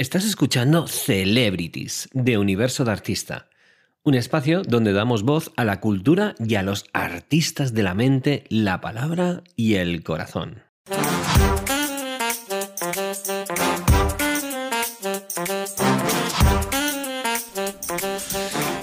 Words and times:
Estás 0.00 0.24
escuchando 0.24 0.86
Celebrities 0.86 2.08
de 2.14 2.38
Universo 2.38 2.86
de 2.86 2.90
Artista, 2.90 3.50
un 4.02 4.14
espacio 4.14 4.62
donde 4.62 4.94
damos 4.94 5.24
voz 5.24 5.52
a 5.56 5.64
la 5.66 5.78
cultura 5.80 6.34
y 6.38 6.54
a 6.54 6.62
los 6.62 6.86
artistas 6.94 7.74
de 7.74 7.82
la 7.82 7.92
mente, 7.92 8.44
la 8.48 8.80
palabra 8.80 9.42
y 9.56 9.74
el 9.74 10.02
corazón. 10.02 10.62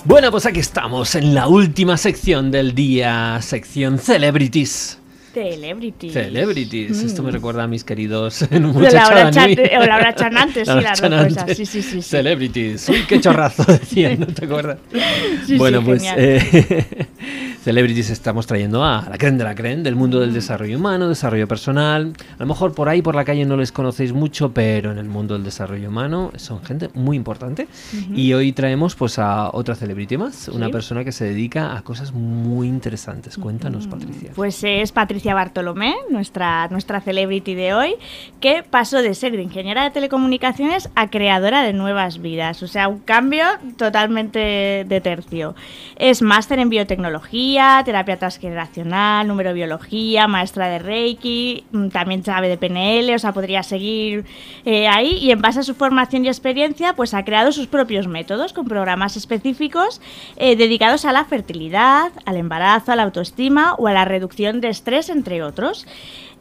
Bueno, 0.05 0.29
pues 0.29 0.45
aquí 0.45 0.59
estamos 0.59 1.15
en 1.15 1.34
la 1.34 1.47
última 1.47 1.97
sección 1.97 2.52
del 2.52 2.75
día, 2.75 3.39
sección 3.41 3.97
Celebrities. 3.97 4.99
Celebrities. 5.33 6.13
Celebrities. 6.13 7.03
Esto 7.03 7.23
me 7.23 7.31
recuerda 7.31 7.63
a 7.63 7.67
mis 7.67 7.83
queridos 7.83 8.39
De 8.49 8.59
Laura, 8.59 9.31
Chan, 9.31 9.51
o 9.51 9.85
Laura 9.85 10.15
Chanantes, 10.15 10.67
sí, 10.67 10.73
las 10.81 11.01
dos 11.01 11.09
cosas. 11.09 11.57
Sí, 11.57 11.65
sí, 11.65 11.81
sí, 11.81 12.01
sí. 12.01 12.01
Celebrities. 12.01 12.89
Uy, 12.89 13.04
qué 13.07 13.19
chorrazo 13.19 13.63
decían, 13.68 14.19
¿no 14.19 14.27
te 14.27 14.45
acuerdas? 14.45 14.79
Sí, 15.45 15.57
bueno, 15.57 15.83
pues 15.83 16.04
eh, 16.15 17.07
Celebrities 17.71 18.11
estamos 18.11 18.47
trayendo 18.47 18.81
a 18.85 19.05
la 19.09 19.17
creen 19.17 19.37
de 19.37 19.43
la 19.43 19.53
creen 19.53 19.83
del 19.83 19.97
mundo 19.97 20.21
del 20.21 20.31
desarrollo 20.33 20.77
humano, 20.77 21.09
desarrollo 21.09 21.49
personal. 21.49 22.13
A 22.37 22.39
lo 22.39 22.45
mejor 22.45 22.73
por 22.73 22.87
ahí, 22.87 23.01
por 23.01 23.13
la 23.13 23.25
calle, 23.25 23.43
no 23.43 23.57
les 23.57 23.73
conocéis 23.73 24.13
mucho, 24.13 24.53
pero 24.53 24.93
en 24.93 24.97
el 24.97 25.09
mundo 25.09 25.33
del 25.33 25.43
desarrollo 25.43 25.89
humano 25.89 26.31
son 26.37 26.63
gente 26.63 26.89
muy 26.93 27.17
importante. 27.17 27.67
Y 28.15 28.31
hoy 28.31 28.53
traemos 28.53 28.95
pues 28.95 29.19
a 29.19 29.49
otra 29.53 29.75
celebrity 29.75 30.15
más, 30.15 30.47
una 30.47 30.67
Sí. 30.67 30.71
persona 30.71 31.03
que 31.03 31.11
se 31.11 31.25
dedica 31.25 31.75
a 31.75 31.81
cosas 31.81 32.13
muy 32.13 32.69
interesantes. 32.69 33.38
Cuéntanos, 33.38 33.85
Patricia. 33.88 34.31
Pues 34.33 34.63
es 34.63 34.93
Patricia 34.93 35.33
Bartolomé, 35.33 35.93
nuestra, 36.09 36.69
nuestra 36.69 37.02
celebrity 37.02 37.53
de 37.53 37.73
hoy, 37.73 37.95
que 38.39 38.63
pasó 38.63 39.02
de 39.02 39.13
ser 39.13 39.33
de 39.33 39.41
ingeniera 39.41 39.83
de 39.83 39.89
telecomunicaciones 39.89 40.88
a 40.95 41.09
creadora 41.09 41.63
de 41.63 41.73
nuevas 41.73 42.21
vidas. 42.21 42.63
O 42.63 42.67
sea, 42.69 42.88
un 42.88 42.99
cambio 42.99 43.43
totalmente 43.75 44.85
de 44.87 45.02
tercio. 45.02 45.53
Es 45.97 46.21
máster 46.21 46.59
en 46.59 46.69
biotecnología, 46.69 47.56
terapia 47.86 48.17
transgeneracional, 48.17 49.27
numerobiología, 49.27 50.27
maestra 50.27 50.67
de 50.67 50.80
Reiki, 50.80 51.66
mm, 51.72 51.88
también 51.89 52.23
sabe 52.23 52.49
de 52.49 52.58
PNL, 52.58 53.14
o 53.16 53.19
sea, 53.19 53.33
podría 53.33 53.64
seguir 53.64 54.25
eh, 54.66 54.88
ahí. 54.88 55.17
Y 55.19 55.31
en 55.31 55.41
base 55.41 55.59
a 55.59 55.64
su 55.64 55.75
formación 55.75 56.25
y 56.25 56.27
experiencia, 56.27 56.94
pues 56.94 57.14
ha 57.14 57.23
creado 57.23 57.52
sus 57.52 57.67
propios 57.67 58.08
métodos 58.08 58.53
con 58.53 58.67
programas 58.67 59.17
específicos 59.17 60.02
eh, 60.38 60.55
dedicados 60.55 61.05
a 61.05 61.11
la 61.11 61.25
fertilidad, 61.25 62.11
al 62.25 62.38
embarazo, 62.38 62.91
a 62.91 62.95
la 62.95 63.03
autoestima 63.03 63.73
o 63.75 63.88
a 63.88 63.94
la 63.94 64.05
reducción 64.05 64.61
de 64.61 64.69
estrés, 64.69 65.09
entre 65.09 65.44
otros. 65.44 65.88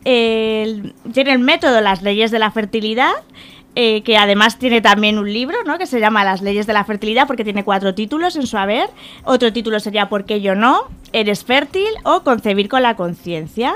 Tiene 0.04 1.32
el 1.32 1.38
método 1.40 1.80
Las 1.80 2.02
leyes 2.02 2.30
de 2.30 2.38
la 2.38 2.52
fertilidad, 2.52 3.14
eh, 3.78 4.02
que 4.02 4.16
además 4.16 4.58
tiene 4.58 4.80
también 4.80 5.18
un 5.18 5.30
libro, 5.30 5.58
¿no? 5.66 5.76
Que 5.76 5.84
se 5.84 6.00
llama 6.00 6.24
Las 6.24 6.40
leyes 6.40 6.66
de 6.66 6.72
la 6.72 6.82
fertilidad, 6.84 7.26
porque 7.26 7.44
tiene 7.44 7.62
cuatro 7.62 7.94
títulos 7.94 8.34
en 8.34 8.46
su 8.46 8.56
haber. 8.56 8.88
Otro 9.22 9.52
título 9.52 9.80
sería 9.80 10.08
¿Por 10.08 10.24
qué 10.24 10.40
yo 10.40 10.54
no? 10.54 10.84
¿Eres 11.12 11.44
fértil? 11.44 11.88
o 12.02 12.22
Concebir 12.22 12.70
con 12.70 12.82
la 12.82 12.96
conciencia. 12.96 13.74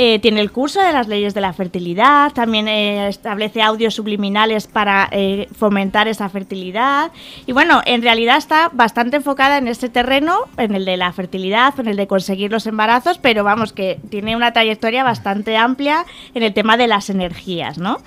Eh, 0.00 0.20
tiene 0.20 0.40
el 0.40 0.52
curso 0.52 0.80
de 0.80 0.92
las 0.92 1.08
leyes 1.08 1.34
de 1.34 1.40
la 1.40 1.52
fertilidad, 1.52 2.32
también 2.32 2.68
eh, 2.68 3.08
establece 3.08 3.62
audios 3.62 3.94
subliminales 3.96 4.68
para 4.68 5.08
eh, 5.10 5.48
fomentar 5.58 6.06
esa 6.06 6.28
fertilidad. 6.28 7.10
Y 7.46 7.52
bueno, 7.52 7.80
en 7.84 8.02
realidad 8.02 8.36
está 8.36 8.70
bastante 8.72 9.16
enfocada 9.16 9.58
en 9.58 9.66
este 9.66 9.88
terreno, 9.88 10.36
en 10.56 10.76
el 10.76 10.84
de 10.84 10.96
la 10.98 11.12
fertilidad, 11.12 11.74
en 11.80 11.88
el 11.88 11.96
de 11.96 12.06
conseguir 12.06 12.52
los 12.52 12.68
embarazos, 12.68 13.18
pero 13.18 13.42
vamos, 13.42 13.72
que 13.72 13.98
tiene 14.08 14.36
una 14.36 14.52
trayectoria 14.52 15.02
bastante 15.02 15.56
amplia 15.56 16.04
en 16.32 16.44
el 16.44 16.54
tema 16.54 16.76
de 16.76 16.86
las 16.86 17.10
energías, 17.10 17.76
¿no? 17.78 17.98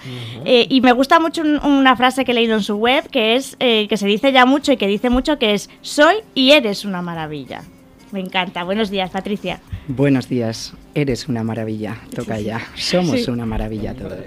Y 0.45 0.79
me 0.79 0.93
gusta 0.93 1.19
mucho 1.19 1.41
un- 1.41 1.59
una 1.61 1.97
frase 1.97 2.23
que 2.23 2.31
he 2.31 2.35
leído 2.35 2.55
en 2.55 2.63
su 2.63 2.75
web, 2.77 3.09
que 3.09 3.35
es, 3.35 3.57
que 3.57 3.97
se 3.97 4.07
dice 4.07 4.31
ya 4.31 4.45
mucho 4.45 4.71
y 4.71 4.77
que 4.77 4.87
dice 4.87 5.09
mucho, 5.09 5.37
que 5.37 5.53
es, 5.55 5.69
soy 5.81 6.15
y 6.35 6.51
eres 6.51 6.85
una 6.85 7.01
maravilla. 7.01 7.63
Me 8.11 8.19
encanta. 8.19 8.63
Buenos 8.65 8.89
días, 8.89 9.09
Patricia. 9.09 9.61
Buenos 9.87 10.27
días, 10.27 10.73
eres 10.95 11.29
una 11.29 11.43
maravilla, 11.43 11.97
toca 12.13 12.39
ya. 12.39 12.59
Somos 12.75 13.21
Sí. 13.23 13.31
una 13.31 13.45
maravilla 13.45 13.93
todos. 13.93 14.19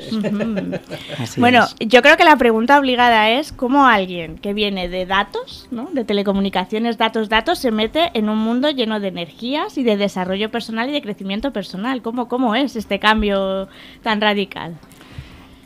Así 1.19 1.39
Bueno, 1.39 1.65
es. 1.65 1.89
yo 1.89 2.00
creo 2.00 2.17
que 2.17 2.25
la 2.25 2.37
pregunta 2.37 2.78
obligada 2.78 3.31
es 3.31 3.53
cómo 3.53 3.87
alguien 3.87 4.39
que 4.39 4.55
viene 4.55 4.89
de 4.89 5.05
datos, 5.05 5.69
¿no? 5.71 5.91
de 5.93 6.05
telecomunicaciones, 6.05 6.97
datos, 6.97 7.28
datos, 7.28 7.59
se 7.59 7.71
mete 7.71 8.11
en 8.15 8.28
un 8.31 8.39
mundo 8.39 8.71
lleno 8.71 9.00
de 9.00 9.09
energías 9.09 9.77
y 9.77 9.83
de 9.83 9.97
desarrollo 9.99 10.51
personal 10.51 10.89
y 10.89 10.93
de 10.93 11.03
crecimiento 11.03 11.53
personal. 11.53 12.01
¿Cómo, 12.01 12.27
cómo 12.28 12.55
es 12.55 12.77
este 12.77 12.99
cambio 12.99 13.69
tan 14.03 14.21
radical? 14.21 14.77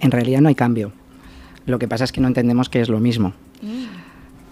En 0.00 0.10
realidad 0.10 0.40
no 0.40 0.48
hay 0.48 0.54
cambio. 0.56 0.92
Lo 1.66 1.78
que 1.78 1.86
pasa 1.86 2.02
es 2.04 2.12
que 2.12 2.20
no 2.20 2.26
entendemos 2.28 2.68
que 2.68 2.80
es 2.80 2.88
lo 2.88 2.98
mismo. 2.98 3.32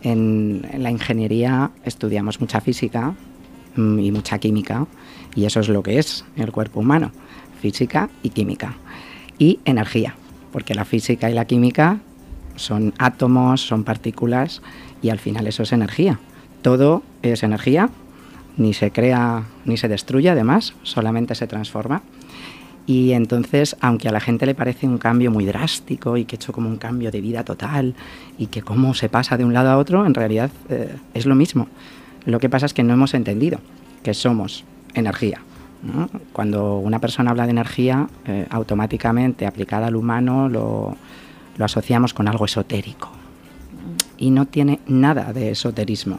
En, 0.03 0.66
en 0.71 0.83
la 0.83 0.91
ingeniería 0.91 1.71
estudiamos 1.84 2.41
mucha 2.41 2.60
física 2.60 3.10
mm, 3.10 3.16
y 3.76 4.10
mucha 4.10 4.38
química, 4.38 4.87
y 5.34 5.44
eso 5.44 5.60
es 5.60 5.69
lo 5.69 5.82
que 5.82 5.98
es 5.98 6.25
el 6.37 6.53
cuerpo 6.53 6.81
humano, 6.81 7.12
física 7.60 8.09
y 8.22 8.31
química. 8.31 8.75
Y 9.38 9.60
energía, 9.64 10.14
porque 10.53 10.75
la 10.75 10.84
física 10.84 11.31
y 11.31 11.34
la 11.34 11.44
química 11.44 12.00
son 12.56 12.94
átomos, 12.98 13.60
son 13.60 13.84
partículas, 13.84 14.62
y 15.03 15.10
al 15.10 15.19
final 15.19 15.47
eso 15.47 15.62
es 15.62 15.72
energía. 15.72 16.19
Todo 16.62 17.03
es 17.22 17.42
energía, 17.42 17.91
ni 18.56 18.72
se 18.72 18.91
crea 18.91 19.44
ni 19.65 19.76
se 19.76 19.88
destruye, 19.88 20.31
además, 20.31 20.75
solamente 20.82 21.34
se 21.34 21.47
transforma. 21.47 22.03
Y 22.86 23.12
entonces, 23.12 23.76
aunque 23.81 24.09
a 24.09 24.12
la 24.12 24.20
gente 24.20 24.47
le 24.47 24.54
parece 24.54 24.86
un 24.86 24.98
cambio 24.98 25.31
muy 25.31 25.44
drástico 25.44 26.16
y 26.16 26.25
que 26.25 26.36
he 26.36 26.38
hecho 26.38 26.53
como 26.53 26.69
un 26.69 26.76
cambio 26.76 27.10
de 27.10 27.20
vida 27.20 27.44
total 27.44 27.94
y 28.38 28.47
que 28.47 28.62
cómo 28.62 28.94
se 28.94 29.09
pasa 29.09 29.36
de 29.36 29.44
un 29.44 29.53
lado 29.53 29.70
a 29.70 29.76
otro, 29.76 30.06
en 30.06 30.15
realidad 30.15 30.50
eh, 30.69 30.97
es 31.12 31.26
lo 31.26 31.34
mismo. 31.34 31.69
Lo 32.26 32.38
que 32.41 32.48
pasa 32.50 32.66
es 32.66 32.75
que 32.75 32.82
no 32.82 32.92
hemos 32.92 33.14
entendido 33.14 33.59
que 34.03 34.12
somos 34.14 34.64
energía. 34.94 35.41
¿no? 35.82 36.09
Cuando 36.32 36.78
una 36.78 36.98
persona 36.98 37.31
habla 37.31 37.44
de 37.44 37.50
energía, 37.53 38.09
eh, 38.26 38.47
automáticamente 38.50 39.47
aplicada 39.47 39.87
al 39.87 39.97
humano 39.97 40.48
lo, 40.48 40.97
lo 41.56 41.65
asociamos 41.65 42.12
con 42.15 42.28
algo 42.28 42.44
esotérico. 42.44 43.10
Y 44.19 44.31
no 44.31 44.47
tiene 44.47 44.81
nada 44.86 45.32
de 45.32 45.50
esoterismo. 45.50 46.19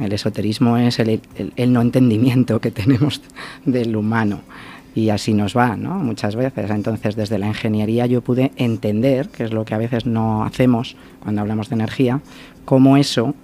El 0.00 0.12
esoterismo 0.12 0.76
es 0.76 0.98
el, 0.98 1.20
el- 1.36 1.52
el 1.56 1.72
no 1.72 1.80
entendimiento 1.82 2.60
que 2.60 2.70
tenemos 2.70 3.20
del 3.64 3.94
humano. 3.96 4.40
Y 4.94 5.10
así 5.10 5.34
nos 5.34 5.56
va, 5.56 5.76
¿no? 5.76 5.94
Muchas 5.94 6.34
veces. 6.34 6.70
Entonces, 6.70 7.14
desde 7.14 7.38
la 7.38 7.46
ingeniería 7.46 8.06
yo 8.06 8.20
pude 8.22 8.50
entender, 8.56 9.28
que 9.28 9.44
es 9.44 9.52
lo 9.52 9.64
que 9.64 9.74
a 9.74 9.78
veces 9.78 10.06
no 10.06 10.42
hacemos 10.44 10.96
cuando 11.20 11.42
hablamos 11.42 11.68
de 11.68 11.74
energía, 11.76 12.20
cómo 12.64 12.96
eso 12.96 13.34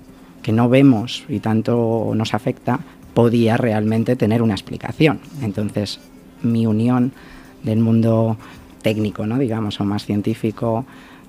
que 0.45 0.53
no 0.53 0.69
vemos 0.69 1.25
y 1.27 1.41
tanto 1.41 2.13
nos 2.15 2.35
afecta 2.35 2.79
podía 3.15 3.57
realmente 3.57 4.15
tener 4.15 4.43
una 4.43 4.53
explicación. 4.53 5.19
Entonces, 5.41 6.01
mi 6.43 6.67
unión 6.67 7.13
del 7.63 7.79
mundo 7.81 8.37
técnico, 8.83 9.27
¿no? 9.27 9.39
digamos, 9.39 9.81
o 9.81 9.85
más 9.85 10.05
científico 10.05 10.85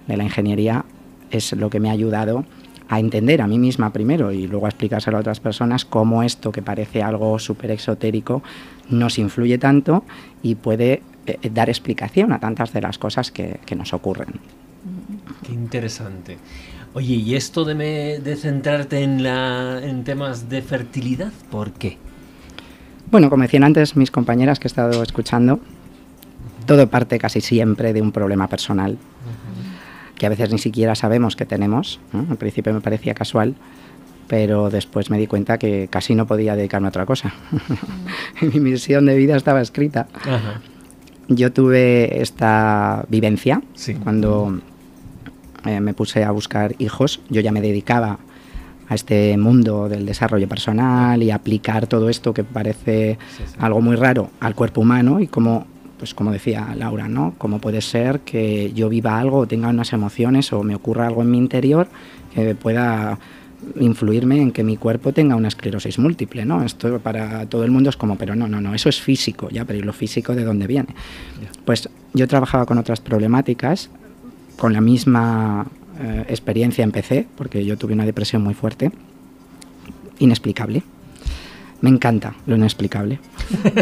de 0.06 0.18
la 0.18 0.26
ingeniería 0.26 0.84
es 1.32 1.54
lo 1.54 1.70
que 1.70 1.80
me 1.80 1.90
ha 1.90 1.94
ayudado 1.94 2.44
a 2.90 3.00
entender 3.00 3.42
a 3.42 3.48
mí 3.48 3.58
misma 3.58 3.94
primero 3.94 4.34
y 4.34 4.48
luego 4.48 4.66
a 4.66 4.70
explicárselo 4.70 5.16
a 5.16 5.22
otras 5.22 5.40
personas 5.40 5.86
cómo 5.86 6.22
esto 6.22 6.52
que 6.52 6.62
parece 6.62 7.02
algo 7.02 7.40
súper 7.40 7.72
exotérico 7.72 8.44
nos 8.90 9.18
influye 9.18 9.58
tanto 9.58 10.04
y 10.44 10.56
puede 10.56 11.02
eh, 11.26 11.50
dar 11.54 11.70
explicación 11.70 12.34
a 12.34 12.40
tantas 12.40 12.74
de 12.74 12.82
las 12.82 12.98
cosas 12.98 13.32
que, 13.32 13.62
que 13.66 13.76
nos 13.78 13.94
ocurren. 13.94 14.42
Qué 15.46 15.54
interesante. 15.54 16.38
Oye, 16.96 17.16
¿y 17.16 17.36
esto 17.36 17.66
de, 17.66 17.76
me- 17.76 18.20
de 18.20 18.36
centrarte 18.38 19.04
en, 19.04 19.22
la, 19.22 19.80
en 19.84 20.04
temas 20.04 20.50
de 20.50 20.62
fertilidad? 20.62 21.32
¿Por 21.52 21.72
qué? 21.74 21.98
Bueno, 23.12 23.30
como 23.30 23.44
decían 23.44 23.64
antes 23.64 23.96
mis 23.96 24.12
compañeras 24.12 24.60
que 24.60 24.68
he 24.68 24.70
estado 24.70 25.04
escuchando, 25.04 25.60
todo 26.66 26.90
parte 26.90 27.20
casi 27.20 27.42
siempre 27.42 27.94
de 27.94 28.02
un 28.02 28.12
problema 28.12 28.48
personal 28.48 28.98
que 30.18 30.26
a 30.26 30.30
veces 30.30 30.50
ni 30.52 30.58
siquiera 30.58 30.96
sabemos 30.96 31.36
que 31.36 31.46
tenemos. 31.46 32.00
¿no? 32.14 32.26
Al 32.30 32.38
principio 32.38 32.74
me 32.74 32.80
parecía 32.80 33.14
casual, 33.14 33.56
pero 34.30 34.70
después 34.70 35.10
me 35.10 35.18
di 35.18 35.28
cuenta 35.28 35.58
que 35.58 35.90
casi 35.92 36.16
no 36.16 36.26
podía 36.26 36.56
dedicarme 36.56 36.88
a 36.88 36.90
otra 36.90 37.06
cosa. 37.06 37.34
Mi 38.42 38.62
misión 38.62 39.06
de 39.06 39.18
vida 39.18 39.36
estaba 39.36 39.60
escrita. 39.62 40.08
Yo 41.28 41.52
tuve 41.52 42.22
esta 42.22 43.06
vivencia 43.10 43.62
Sí. 43.74 43.96
cuando 43.96 44.62
eh, 45.66 45.80
me 45.80 45.94
puse 45.94 46.24
a 46.24 46.32
buscar 46.32 46.76
hijos. 46.80 47.20
Yo 47.30 47.42
ya 47.42 47.52
me 47.52 47.62
dedicaba 47.62 48.20
a 48.88 48.96
este 48.96 49.36
mundo 49.38 49.90
del 49.90 50.06
desarrollo 50.06 50.48
personal 50.48 51.22
y 51.24 51.32
aplicar 51.32 51.88
todo 51.88 52.10
esto 52.10 52.34
que 52.34 52.44
parece 52.44 53.18
Sí, 53.36 53.44
sí. 53.48 53.56
algo 53.60 53.82
muy 53.82 53.96
raro 53.96 54.30
al 54.40 54.54
cuerpo 54.56 54.82
humano 54.82 55.20
y 55.20 55.28
como 55.28 55.66
pues 55.98 56.14
como 56.14 56.32
decía 56.32 56.76
Laura, 56.76 57.08
¿no? 57.08 57.34
Cómo 57.38 57.60
puede 57.60 57.82
ser 57.82 58.20
que 58.20 58.72
yo 58.74 58.90
viva 58.90 59.18
algo 59.18 59.48
tenga 59.48 59.70
unas 59.70 59.94
emociones 59.94 60.52
o 60.54 60.62
me 60.62 60.76
ocurra 60.76 61.08
algo 61.08 61.22
en 61.22 61.32
mi 61.32 61.38
interior 61.38 61.88
que 62.34 62.54
pueda 62.54 63.18
influirme 63.80 64.42
en 64.42 64.52
que 64.52 64.64
mi 64.64 64.78
cuerpo 64.78 65.14
tenga 65.14 65.36
una 65.36 65.48
esclerosis 65.48 65.98
múltiple, 65.98 66.46
¿no? 66.46 66.62
Esto 66.64 67.00
para 67.00 67.46
todo 67.48 67.64
el 67.64 67.72
mundo 67.72 67.90
es 67.90 67.98
como, 67.98 68.18
pero 68.18 68.36
no, 68.36 68.48
no, 68.48 68.62
no, 68.62 68.76
eso 68.76 68.90
es 68.90 69.02
físico, 69.02 69.50
ya, 69.50 69.66
pero 69.66 69.80
¿y 69.80 69.82
lo 69.82 69.94
físico 69.94 70.36
de 70.36 70.44
dónde 70.44 70.68
viene? 70.68 70.90
Pues 71.64 71.90
yo 72.14 72.28
trabajaba 72.28 72.66
con 72.66 72.78
otras 72.78 73.00
problemáticas, 73.00 73.90
con 74.58 74.74
la 74.74 74.82
misma 74.82 75.66
eh, 76.00 76.26
experiencia 76.28 76.84
empecé, 76.84 77.26
porque 77.38 77.66
yo 77.66 77.78
tuve 77.78 77.94
una 77.94 78.06
depresión 78.06 78.44
muy 78.44 78.54
fuerte, 78.54 78.92
inexplicable. 80.20 80.84
Me 81.82 81.90
encanta 81.90 82.34
lo 82.48 82.56
inexplicable. 82.56 83.20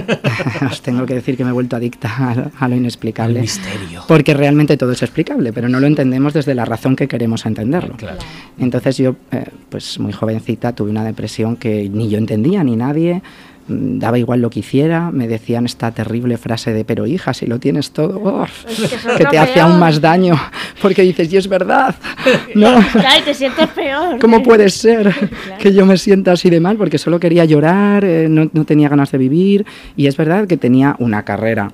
Os 0.69 0.81
tengo 0.81 1.05
que 1.05 1.13
decir 1.13 1.37
que 1.37 1.43
me 1.43 1.51
he 1.51 1.53
vuelto 1.53 1.75
adicta 1.75 2.51
a, 2.59 2.67
lo 2.67 2.75
inexplicable. 2.75 3.35
El 3.35 3.41
misterio. 3.43 4.03
Porque 4.07 4.33
realmente 4.33 4.77
todo 4.77 4.91
es 4.91 5.01
explicable, 5.03 5.53
pero 5.53 5.69
no 5.69 5.79
lo 5.79 5.87
entendemos 5.87 6.33
desde 6.33 6.53
la 6.53 6.65
razón 6.65 6.95
que 6.95 7.07
queremos 7.07 7.45
entenderlo. 7.45 7.95
Claro. 7.95 8.17
Entonces 8.57 8.97
yo, 8.97 9.15
eh, 9.31 9.45
pues 9.69 9.99
muy 9.99 10.11
jovencita, 10.11 10.73
tuve 10.73 10.89
una 10.89 11.03
depresión 11.03 11.55
que 11.55 11.87
ni 11.87 12.09
yo 12.09 12.17
entendía, 12.17 12.63
ni 12.63 12.75
nadie. 12.75 13.21
Daba 13.67 14.19
igual 14.19 14.41
lo 14.41 14.49
que 14.49 14.59
hiciera, 14.59 15.09
me 15.11 15.27
decían 15.27 15.65
esta 15.65 15.91
terrible 15.91 16.37
frase 16.37 16.73
de 16.73 16.83
pero 16.83 17.05
hija, 17.07 17.33
si 17.33 17.45
lo 17.47 17.59
tienes 17.59 17.91
todo, 17.91 18.19
oh, 18.23 18.45
Es 18.45 18.93
que 19.17 19.25
te 19.25 19.37
hace 19.37 19.53
peor. 19.53 19.69
aún 19.69 19.79
más 19.79 20.01
daño, 20.01 20.35
porque 20.81 21.01
dices, 21.03 21.31
y 21.31 21.37
es 21.37 21.47
verdad, 21.47 21.95
no, 22.55 22.73
Claro, 22.91 23.23
te 23.23 23.33
sientes 23.33 23.67
peor. 23.69 24.19
¿cómo 24.19 24.43
puede 24.43 24.69
ser 24.69 25.03
Claro. 25.45 25.59
que 25.61 25.73
yo 25.73 25.85
me 25.85 25.97
sienta 25.97 26.33
así 26.33 26.49
de 26.49 26.59
mal? 26.59 26.75
Porque 26.77 26.97
solo 26.97 27.19
quería 27.19 27.45
llorar, 27.45 28.03
eh, 28.03 28.27
no, 28.29 28.49
no 28.51 28.65
tenía 28.65 28.89
ganas 28.89 29.11
de 29.11 29.17
vivir, 29.17 29.65
y 29.95 30.07
es 30.07 30.17
verdad 30.17 30.45
que 30.47 30.57
tenía 30.57 30.95
una 30.99 31.23
carrera 31.23 31.71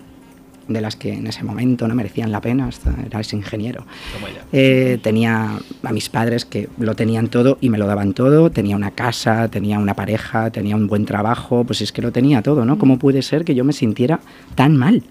de 0.69 0.81
las 0.81 0.95
que 0.95 1.13
en 1.13 1.27
ese 1.27 1.43
momento 1.43 1.87
no 1.87 1.95
merecían 1.95 2.31
la 2.31 2.39
pena, 2.39 2.67
hasta 2.67 2.95
eras 3.05 3.33
ingeniero. 3.33 3.85
Toma 4.13 4.29
ya. 4.33 4.45
Eh, 4.53 4.99
tenía 5.01 5.59
a 5.83 5.91
mis 5.91 6.09
padres 6.09 6.45
que 6.45 6.69
lo 6.77 6.95
tenían 6.95 7.27
todo 7.27 7.57
y 7.59 7.69
me 7.69 7.77
lo 7.77 7.87
daban 7.87 8.13
todo. 8.13 8.49
Tenía 8.51 8.75
una 8.75 8.91
casa, 8.91 9.49
tenía 9.49 9.79
una 9.79 9.95
pareja, 9.95 10.51
tenía 10.51 10.75
un 10.75 10.87
buen 10.87 11.05
trabajo. 11.05 11.63
Pues 11.65 11.81
es 11.81 11.91
que 11.91 12.01
lo 12.01 12.11
tenía 12.11 12.41
todo, 12.41 12.63
¿no? 12.65 12.77
¿Cómo 12.77 12.99
puede 12.99 13.21
ser 13.21 13.43
que 13.43 13.55
yo 13.55 13.65
me 13.65 13.73
sintiera 13.73 14.19
tan 14.55 14.77
mal? 14.77 15.03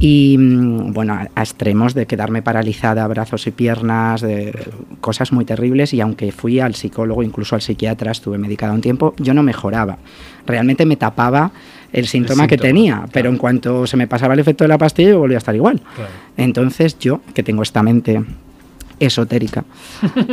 Y 0.00 0.36
mm, 0.38 0.92
bueno, 0.92 1.14
a, 1.14 1.28
a 1.34 1.42
extremos 1.42 1.94
de 1.94 2.06
quedarme 2.06 2.42
paralizada, 2.42 3.06
brazos 3.06 3.46
y 3.46 3.50
piernas, 3.50 4.20
de 4.20 4.56
cosas 5.00 5.32
muy 5.32 5.44
terribles. 5.44 5.94
Y 5.94 6.00
aunque 6.00 6.32
fui 6.32 6.60
al 6.60 6.74
psicólogo, 6.74 7.22
incluso 7.22 7.54
al 7.54 7.62
psiquiatra, 7.62 8.12
estuve 8.12 8.38
medicada 8.38 8.72
un 8.72 8.80
tiempo, 8.80 9.14
yo 9.18 9.34
no 9.34 9.42
mejoraba. 9.42 9.98
Realmente 10.46 10.86
me 10.86 10.96
tapaba 10.96 11.50
el 11.92 12.06
síntoma 12.06 12.46
que 12.46 12.54
síntoma, 12.54 12.68
tenía, 12.68 12.94
claro. 12.96 13.10
pero 13.12 13.30
en 13.30 13.38
cuanto 13.38 13.86
se 13.86 13.96
me 13.96 14.06
pasaba 14.06 14.34
el 14.34 14.40
efecto 14.40 14.64
de 14.64 14.68
la 14.68 14.78
pastilla, 14.78 15.10
yo 15.10 15.18
volvía 15.18 15.36
a 15.36 15.38
estar 15.38 15.54
igual. 15.54 15.80
Claro. 15.94 16.10
Entonces 16.36 16.98
yo, 16.98 17.20
que 17.34 17.42
tengo 17.42 17.62
esta 17.62 17.82
mente 17.82 18.22
esotérica 19.00 19.64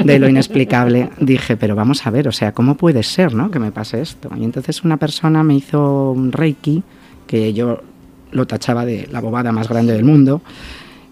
de 0.04 0.19
lo 0.19 0.28
inexplicable, 0.28 1.10
dije, 1.19 1.56
pero 1.56 1.75
vamos 1.75 2.06
a 2.06 2.10
ver, 2.10 2.28
o 2.28 2.31
sea, 2.31 2.51
¿cómo 2.54 2.75
puede 2.75 3.04
ser, 3.04 3.34
no? 3.34 3.51
Que 3.51 3.60
me 3.60 3.72
pase 3.72 4.01
esto. 4.01 4.30
Y 4.38 4.44
entonces 4.44 4.84
una 4.84 4.98
persona 4.98 5.44
me 5.44 5.56
hizo 5.56 6.12
un 6.12 6.31
reiki, 6.31 6.84
que 7.28 7.54
yo 7.54 7.81
lo 8.36 8.46
tachaba 8.46 8.86
de 8.86 9.08
la 9.12 9.22
bobada 9.22 9.52
más 9.52 9.68
grande 9.68 9.94
del 9.94 10.04
mundo, 10.04 10.42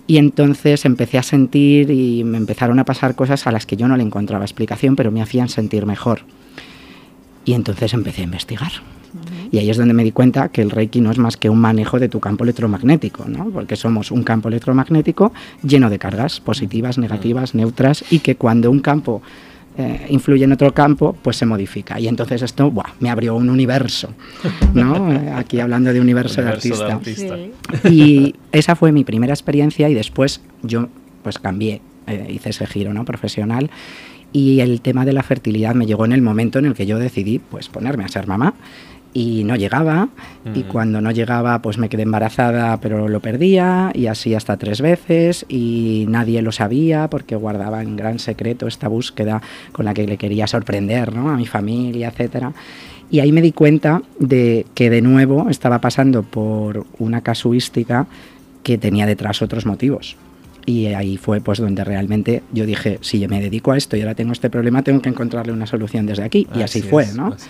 y 0.05 0.17
entonces 0.17 0.85
empecé 0.85 1.17
a 1.17 1.23
sentir 1.23 1.89
y 1.89 2.23
me 2.23 2.37
empezaron 2.37 2.77
a 2.79 2.85
pasar 2.85 3.15
cosas 3.15 3.47
a 3.47 3.51
las 3.51 3.65
que 3.65 3.77
yo 3.77 3.87
no 3.87 3.95
le 3.95 4.03
encontraba 4.03 4.43
explicación, 4.43 4.95
pero 4.95 5.11
me 5.11 5.21
hacían 5.21 5.47
sentir 5.47 5.85
mejor. 5.85 6.21
Y 7.45 7.53
entonces 7.53 7.93
empecé 7.93 8.21
a 8.21 8.25
investigar. 8.25 8.71
Y 9.51 9.59
ahí 9.59 9.69
es 9.69 9.77
donde 9.77 9.93
me 9.93 10.03
di 10.03 10.11
cuenta 10.11 10.49
que 10.49 10.61
el 10.61 10.71
Reiki 10.71 10.99
no 10.99 11.11
es 11.11 11.19
más 11.19 11.37
que 11.37 11.49
un 11.49 11.59
manejo 11.59 11.99
de 11.99 12.09
tu 12.09 12.19
campo 12.19 12.43
electromagnético, 12.43 13.25
¿no? 13.27 13.49
porque 13.51 13.75
somos 13.75 14.11
un 14.11 14.23
campo 14.23 14.49
electromagnético 14.49 15.31
lleno 15.61 15.89
de 15.89 15.99
cargas 15.99 16.39
positivas, 16.39 16.97
negativas, 16.97 17.53
neutras, 17.53 18.03
y 18.09 18.19
que 18.19 18.35
cuando 18.35 18.71
un 18.71 18.79
campo 18.79 19.21
eh, 19.77 20.05
influye 20.09 20.43
en 20.43 20.51
otro 20.51 20.73
campo, 20.73 21.15
pues 21.21 21.37
se 21.37 21.45
modifica. 21.45 21.99
Y 21.99 22.07
entonces 22.07 22.41
esto 22.41 22.69
¡buah! 22.69 22.93
me 22.99 23.09
abrió 23.09 23.35
un 23.35 23.49
universo, 23.49 24.09
¿no? 24.73 24.93
Eh, 25.13 25.31
aquí 25.35 25.59
hablando 25.59 25.91
de 25.93 25.99
universo, 25.99 26.41
Universo 26.41 26.69
de 26.69 26.85
de 26.85 26.93
artista. 26.93 27.35
artista. 27.35 27.89
Sí. 27.89 27.89
Y 27.93 28.35
esa 28.51 28.75
fue 28.75 28.91
mi 28.91 29.03
primera 29.03 29.33
experiencia 29.33 29.89
y 29.89 29.93
después 29.93 30.41
yo 30.61 30.87
pues 31.23 31.39
cambié, 31.39 31.81
eh, 32.07 32.27
hice 32.29 32.49
ese 32.49 32.65
giro 32.67 32.93
¿no? 32.93 33.05
profesional 33.05 33.69
y 34.31 34.59
el 34.61 34.81
tema 34.81 35.05
de 35.05 35.13
la 35.13 35.23
fertilidad 35.23 35.75
me 35.75 35.85
llegó 35.85 36.05
en 36.05 36.11
el 36.11 36.21
momento 36.21 36.59
en 36.59 36.65
el 36.65 36.73
que 36.73 36.85
yo 36.85 36.99
decidí 36.99 37.39
pues 37.39 37.69
ponerme 37.69 38.03
a 38.03 38.07
ser 38.07 38.27
mamá 38.27 38.53
y 39.13 39.43
no 39.43 39.55
llegaba 39.55 40.09
y 40.55 40.63
cuando 40.63 40.99
no 40.99 41.11
llegaba 41.11 41.61
pues 41.61 41.77
me 41.77 41.87
quedé 41.87 42.03
embarazada 42.03 42.77
pero 42.77 43.07
lo 43.07 43.19
perdía 43.19 43.91
y 43.93 44.07
así 44.07 44.33
hasta 44.33 44.57
tres 44.57 44.81
veces 44.81 45.45
y 45.47 46.05
nadie 46.09 46.41
lo 46.41 46.51
sabía 46.51 47.09
porque 47.09 47.35
guardaba 47.35 47.81
en 47.81 47.95
gran 47.95 48.19
secreto 48.19 48.67
esta 48.67 48.87
búsqueda 48.87 49.41
con 49.71 49.85
la 49.85 49.93
que 49.93 50.07
le 50.07 50.17
quería 50.17 50.47
sorprender 50.47 51.13
¿no? 51.13 51.29
a 51.29 51.37
mi 51.37 51.45
familia, 51.45 52.09
etcétera. 52.09 52.53
Y 53.11 53.19
ahí 53.19 53.31
me 53.31 53.41
di 53.41 53.51
cuenta 53.51 54.01
de 54.17 54.65
que 54.73 54.89
de 54.89 55.01
nuevo 55.01 55.49
estaba 55.49 55.79
pasando 55.79 56.23
por 56.23 56.85
una 56.97 57.21
casuística 57.21 58.07
que 58.63 58.77
tenía 58.77 59.05
detrás 59.05 59.41
otros 59.41 59.65
motivos. 59.65 60.17
Y 60.65 60.87
ahí 60.87 61.17
fue 61.17 61.41
pues 61.41 61.59
donde 61.59 61.83
realmente 61.83 62.43
yo 62.53 62.65
dije, 62.65 62.97
si 63.01 63.19
yo 63.19 63.27
me 63.27 63.41
dedico 63.41 63.71
a 63.71 63.77
esto 63.77 63.97
y 63.97 64.01
ahora 64.01 64.15
tengo 64.15 64.31
este 64.31 64.49
problema, 64.49 64.81
tengo 64.81 65.01
que 65.01 65.09
encontrarle 65.09 65.51
una 65.51 65.65
solución 65.65 66.05
desde 66.05 66.23
aquí. 66.23 66.47
Y 66.55 66.61
así, 66.61 66.81
fue, 66.81 67.03
es, 67.03 67.15
¿no? 67.15 67.27
así. 67.27 67.49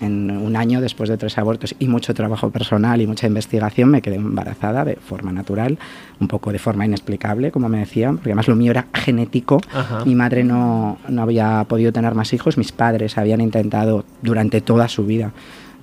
En 0.00 0.30
un 0.30 0.56
año 0.56 0.80
después 0.80 1.08
de 1.08 1.16
tres 1.16 1.36
abortos 1.38 1.74
y 1.78 1.88
mucho 1.88 2.14
trabajo 2.14 2.50
personal 2.50 3.00
y 3.00 3.06
mucha 3.06 3.26
investigación, 3.26 3.90
me 3.90 4.02
quedé 4.02 4.16
embarazada 4.16 4.84
de 4.84 4.96
forma 4.96 5.32
natural, 5.32 5.78
un 6.20 6.28
poco 6.28 6.52
de 6.52 6.58
forma 6.58 6.86
inexplicable, 6.86 7.50
como 7.50 7.68
me 7.68 7.78
decían, 7.78 8.16
porque 8.16 8.30
además 8.30 8.48
lo 8.48 8.56
mío 8.56 8.70
era 8.70 8.86
genético. 8.94 9.60
Ajá. 9.72 10.04
Mi 10.04 10.14
madre 10.14 10.44
no, 10.44 10.98
no 11.08 11.22
había 11.22 11.64
podido 11.68 11.92
tener 11.92 12.14
más 12.14 12.32
hijos, 12.32 12.56
mis 12.56 12.72
padres 12.72 13.18
habían 13.18 13.40
intentado 13.40 14.04
durante 14.22 14.60
toda 14.60 14.88
su 14.88 15.04
vida 15.04 15.32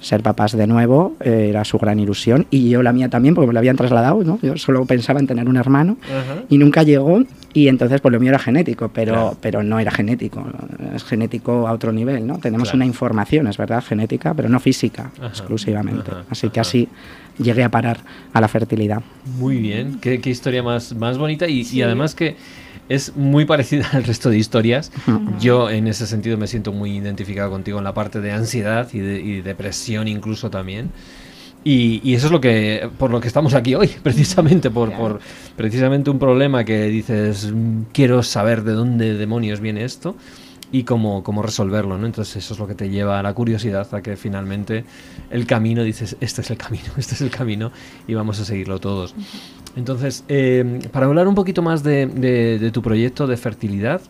ser 0.02 0.22
papás 0.24 0.52
de 0.58 0.68
nuevo, 0.68 1.16
eh, 1.22 1.48
era 1.50 1.64
su 1.64 1.78
gran 1.78 2.00
ilusión, 2.00 2.48
y 2.50 2.70
yo 2.70 2.82
la 2.84 2.92
mía 2.92 3.08
también, 3.08 3.36
porque 3.36 3.48
me 3.48 3.54
lo 3.54 3.60
habían 3.60 3.76
trasladado, 3.78 4.24
¿no? 4.24 4.40
Yo 4.42 4.58
solo 4.58 4.84
pensaba 4.86 5.20
en 5.20 5.28
tener 5.28 5.48
un 5.48 5.56
hermano, 5.58 5.96
y 6.50 6.58
nunca 6.58 6.84
llegó, 6.84 7.24
y 7.54 7.68
entonces 7.68 8.02
pues 8.02 8.12
lo 8.12 8.20
mío 8.20 8.30
era 8.30 8.40
genético, 8.40 8.90
pero, 8.94 9.14
Claro. 9.14 9.38
pero 9.40 9.64
no 9.64 9.80
era 9.80 9.92
genético, 9.92 10.44
es 10.96 11.04
genético 11.04 11.68
a 11.68 11.72
otro 11.72 11.92
nivel, 11.92 12.26
¿no? 12.28 12.40
Tenemos 12.40 12.70
Claro. 12.70 12.78
una 12.78 12.86
información, 12.88 13.48
es 13.48 13.58
verdad, 13.58 13.84
genética, 13.84 14.34
pero 14.34 14.50
no 14.50 14.60
física 14.60 15.12
Ajá, 15.20 15.28
exclusivamente. 15.28 16.10
ajá, 16.12 16.24
así 16.30 16.50
que 16.50 16.60
así 16.60 16.88
llegué 17.38 17.64
a 17.64 17.70
parar 17.70 18.00
a 18.34 18.42
la 18.42 18.48
fertilidad. 18.48 19.02
Muy 19.38 19.58
bien, 19.58 20.00
qué, 20.02 20.20
qué 20.20 20.30
historia 20.32 20.64
más, 20.64 20.96
más 20.96 21.18
bonita 21.18 21.48
y, 21.48 21.62
y 21.72 21.82
además 21.84 22.16
que 22.16 22.36
es 22.94 23.16
muy 23.16 23.46
parecida 23.46 23.88
al 23.94 24.04
resto 24.04 24.30
de 24.30 24.38
historias. 24.38 24.92
Yo 25.40 25.70
en 25.70 25.88
ese 25.88 26.06
sentido 26.08 26.38
me 26.38 26.48
siento 26.48 26.72
muy 26.74 26.98
identificado 26.98 27.50
contigo 27.50 27.78
en 27.78 27.84
la 27.84 27.94
parte 27.94 28.20
de 28.22 28.32
ansiedad 28.32 28.88
y, 28.94 29.00
de, 29.00 29.22
y 29.22 29.42
depresión 29.42 30.08
incluso 30.08 30.50
también. 30.50 30.92
Y, 31.64 32.02
y 32.04 32.16
eso 32.16 32.26
es 32.26 32.32
lo 32.32 32.42
que 32.42 32.90
por 32.98 33.12
lo 33.12 33.22
que 33.22 33.28
estamos 33.28 33.54
aquí 33.54 33.76
hoy, 33.76 33.88
precisamente 34.04 34.72
por, 34.72 34.92
por 34.94 35.20
precisamente 35.56 36.10
un 36.10 36.18
problema 36.18 36.64
que 36.66 36.86
dices 36.88 37.52
"Mm, 37.54 37.84
quiero 37.94 38.24
saber 38.24 38.64
de 38.64 38.74
dónde 38.74 39.14
demonios 39.14 39.60
viene 39.60 39.84
esto 39.84 40.16
y 40.72 40.84
cómo, 40.84 41.24
cómo 41.24 41.42
resolverlo, 41.42 41.98
¿no? 41.98 42.06
Entonces 42.06 42.38
eso 42.38 42.54
es 42.54 42.60
lo 42.60 42.68
que 42.68 42.76
te 42.76 42.90
lleva 42.90 43.20
a 43.20 43.24
la 43.24 43.34
curiosidad, 43.34 43.88
a 43.94 44.02
que 44.02 44.16
finalmente 44.16 44.86
el 45.30 45.46
camino 45.46 45.84
dices 45.84 46.16
este 46.22 46.42
es 46.42 46.50
el 46.52 46.58
camino, 46.58 46.86
este 46.98 47.16
es 47.16 47.22
el 47.22 47.30
camino 47.30 47.72
y 48.08 48.14
vamos 48.14 48.40
a 48.40 48.46
seguirlo 48.46 48.80
todos. 48.80 49.14
Entonces, 49.76 50.24
eh, 50.28 50.80
para 50.92 51.06
hablar 51.06 51.28
un 51.28 51.36
poquito 51.36 51.62
más 51.62 51.84
de, 51.84 52.06
de- 52.06 52.60
de 52.60 52.72
tu 52.72 52.82
proyecto 52.82 53.28
de 53.28 53.38
fertilidad, 53.38 54.02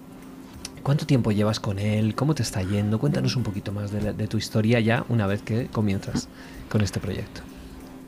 ¿cuánto 0.83 1.05
tiempo 1.05 1.31
llevas 1.31 1.59
con 1.59 1.77
él? 1.79 2.15
¿Cómo 2.15 2.33
te 2.35 2.43
está 2.43 2.63
yendo? 2.63 2.99
Cuéntanos 2.99 3.35
un 3.35 3.43
poquito 3.43 3.71
más 3.71 3.91
de, 3.91 4.01
la- 4.01 4.13
de 4.13 4.27
tu 4.27 4.37
historia 4.37 4.79
ya 4.79 5.05
una 5.09 5.27
vez 5.27 5.41
que 5.41 5.67
comienzas 5.67 6.29
con 6.69 6.81
este 6.81 6.99
proyecto. 6.99 7.41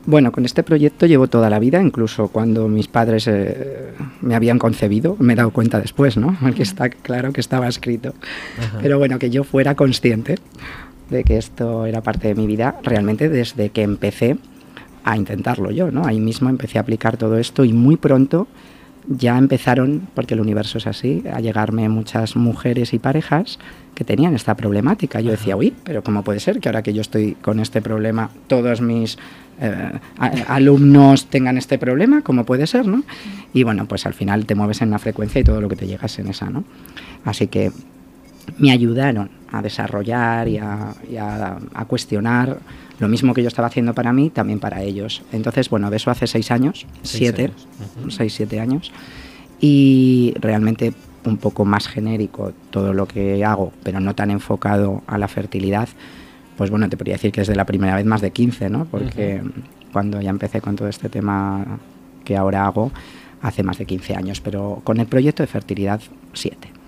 Bueno, 0.05 0.31
con 0.31 0.43
este 0.43 0.63
proyecto 0.63 1.05
llevo 1.05 1.27
toda 1.27 1.49
la 1.49 1.59
vida, 1.59 1.81
incluso 1.81 2.27
cuando 2.27 2.67
mis 2.67 2.87
padres 2.87 3.27
eh, 3.27 3.93
me 4.21 4.35
habían 4.35 4.59
concebido, 4.59 5.15
me 5.19 5.33
he 5.33 5.35
dado 5.35 5.51
cuenta 5.51 5.79
después, 5.79 6.17
¿no? 6.17 6.37
Porque 6.41 6.63
está 6.63 6.89
claro 6.89 7.31
que 7.31 7.39
estaba 7.39 7.67
escrito. 7.67 8.13
Ajá. 8.59 8.79
Pero 8.81 8.97
bueno, 8.99 9.17
que 9.17 9.29
yo 9.29 9.43
fuera 9.43 9.75
consciente 9.75 10.39
de 11.09 11.23
que 11.23 11.37
esto 11.37 11.85
era 11.85 12.01
parte 12.01 12.27
de 12.27 12.35
mi 12.35 12.47
vida, 12.47 12.75
realmente 12.83 13.29
desde 13.29 13.69
que 13.69 13.83
empecé 13.83 14.37
a 15.05 15.17
intentarlo 15.17 15.71
yo, 15.71 15.91
¿no? 15.91 16.05
Ahí 16.05 16.19
mismo 16.19 16.49
empecé 16.49 16.77
a 16.77 16.81
aplicar 16.81 17.17
todo 17.17 17.37
esto 17.37 17.63
y 17.63 17.73
muy 17.73 17.97
pronto 17.97 18.47
ya 19.07 19.37
empezaron, 19.37 20.07
porque 20.13 20.33
el 20.33 20.39
universo 20.39 20.77
es 20.77 20.87
así, 20.87 21.23
a 21.31 21.39
llegarme 21.39 21.89
muchas 21.89 22.35
mujeres 22.35 22.93
y 22.93 22.99
parejas 22.99 23.59
que 23.95 24.03
tenían 24.03 24.33
esta 24.33 24.55
problemática. 24.55 25.19
Yo 25.19 25.31
decía, 25.31 25.55
uy, 25.57 25.73
pero 25.83 26.03
¿cómo 26.03 26.23
puede 26.23 26.39
ser 26.39 26.59
que 26.59 26.69
ahora 26.69 26.83
que 26.83 26.93
yo 26.93 27.01
estoy 27.01 27.33
con 27.35 27.59
este 27.59 27.81
problema, 27.81 28.29
todos 28.47 28.81
mis 28.81 29.17
eh, 29.61 29.91
alumnos 30.47 31.27
tengan 31.27 31.57
este 31.57 31.77
problema? 31.77 32.21
¿Cómo 32.21 32.45
puede 32.45 32.67
ser, 32.67 32.87
no? 32.87 33.03
Y 33.53 33.63
bueno, 33.63 33.85
pues 33.85 34.05
al 34.05 34.13
final 34.13 34.45
te 34.45 34.55
mueves 34.55 34.81
en 34.81 34.89
una 34.89 34.99
frecuencia 34.99 35.39
y 35.41 35.43
todo 35.43 35.61
lo 35.61 35.69
que 35.69 35.75
te 35.75 35.87
llega 35.87 36.05
es 36.05 36.19
en 36.19 36.27
esa, 36.27 36.49
¿no? 36.49 36.63
Así 37.25 37.47
que 37.47 37.71
me 38.57 38.71
ayudaron 38.71 39.29
a 39.51 39.61
desarrollar 39.61 40.47
y 40.47 40.57
a, 40.57 40.93
y 41.09 41.15
a- 41.17 41.57
a 41.73 41.85
cuestionar 41.85 42.57
lo 42.99 43.07
mismo 43.07 43.33
que 43.33 43.41
yo 43.41 43.47
estaba 43.47 43.67
haciendo 43.67 43.93
para 43.93 44.11
mí, 44.13 44.29
también 44.29 44.59
para 44.59 44.81
ellos. 44.81 45.21
Entonces, 45.31 45.69
bueno, 45.69 45.89
de 45.89 45.97
eso 45.97 46.11
hace 46.11 46.27
seis 46.27 46.51
años, 46.51 46.85
Seis 47.03 47.17
siete, 47.19 47.43
años, 47.45 48.15
seis, 48.15 48.33
siete 48.33 48.59
años, 48.59 48.91
y 49.61 50.33
realmente 50.39 50.93
un 51.25 51.37
poco 51.37 51.63
más 51.65 51.87
genérico 51.87 52.51
todo 52.69 52.93
lo 52.93 53.07
que 53.07 53.45
hago, 53.45 53.71
pero 53.83 53.99
no 53.99 54.13
tan 54.13 54.29
enfocado 54.31 55.03
a 55.07 55.17
la 55.17 55.27
fertilidad, 55.27 55.87
pues 56.57 56.69
bueno, 56.69 56.89
te 56.89 56.97
podría 56.97 57.15
decir 57.15 57.31
que 57.31 57.41
desde 57.41 57.55
la 57.55 57.65
primera 57.65 57.95
vez 57.95 58.05
más 58.05 58.21
de 58.21 58.31
15, 58.31 58.69
¿no? 58.69 58.85
Porque 58.85 59.41
cuando 59.91 60.21
ya 60.21 60.29
empecé 60.29 60.61
con 60.61 60.75
todo 60.75 60.87
este 60.87 61.09
tema 61.09 61.79
que 62.23 62.37
ahora 62.37 62.65
hago, 62.65 62.91
hace 63.41 63.63
más 63.63 63.77
de 63.77 63.85
15 63.85 64.15
años, 64.15 64.41
pero 64.41 64.81
con 64.83 64.99
el 64.99 65.07
proyecto 65.07 65.43
de 65.43 65.47
fertilidad, 65.47 66.01
7. 66.33 66.82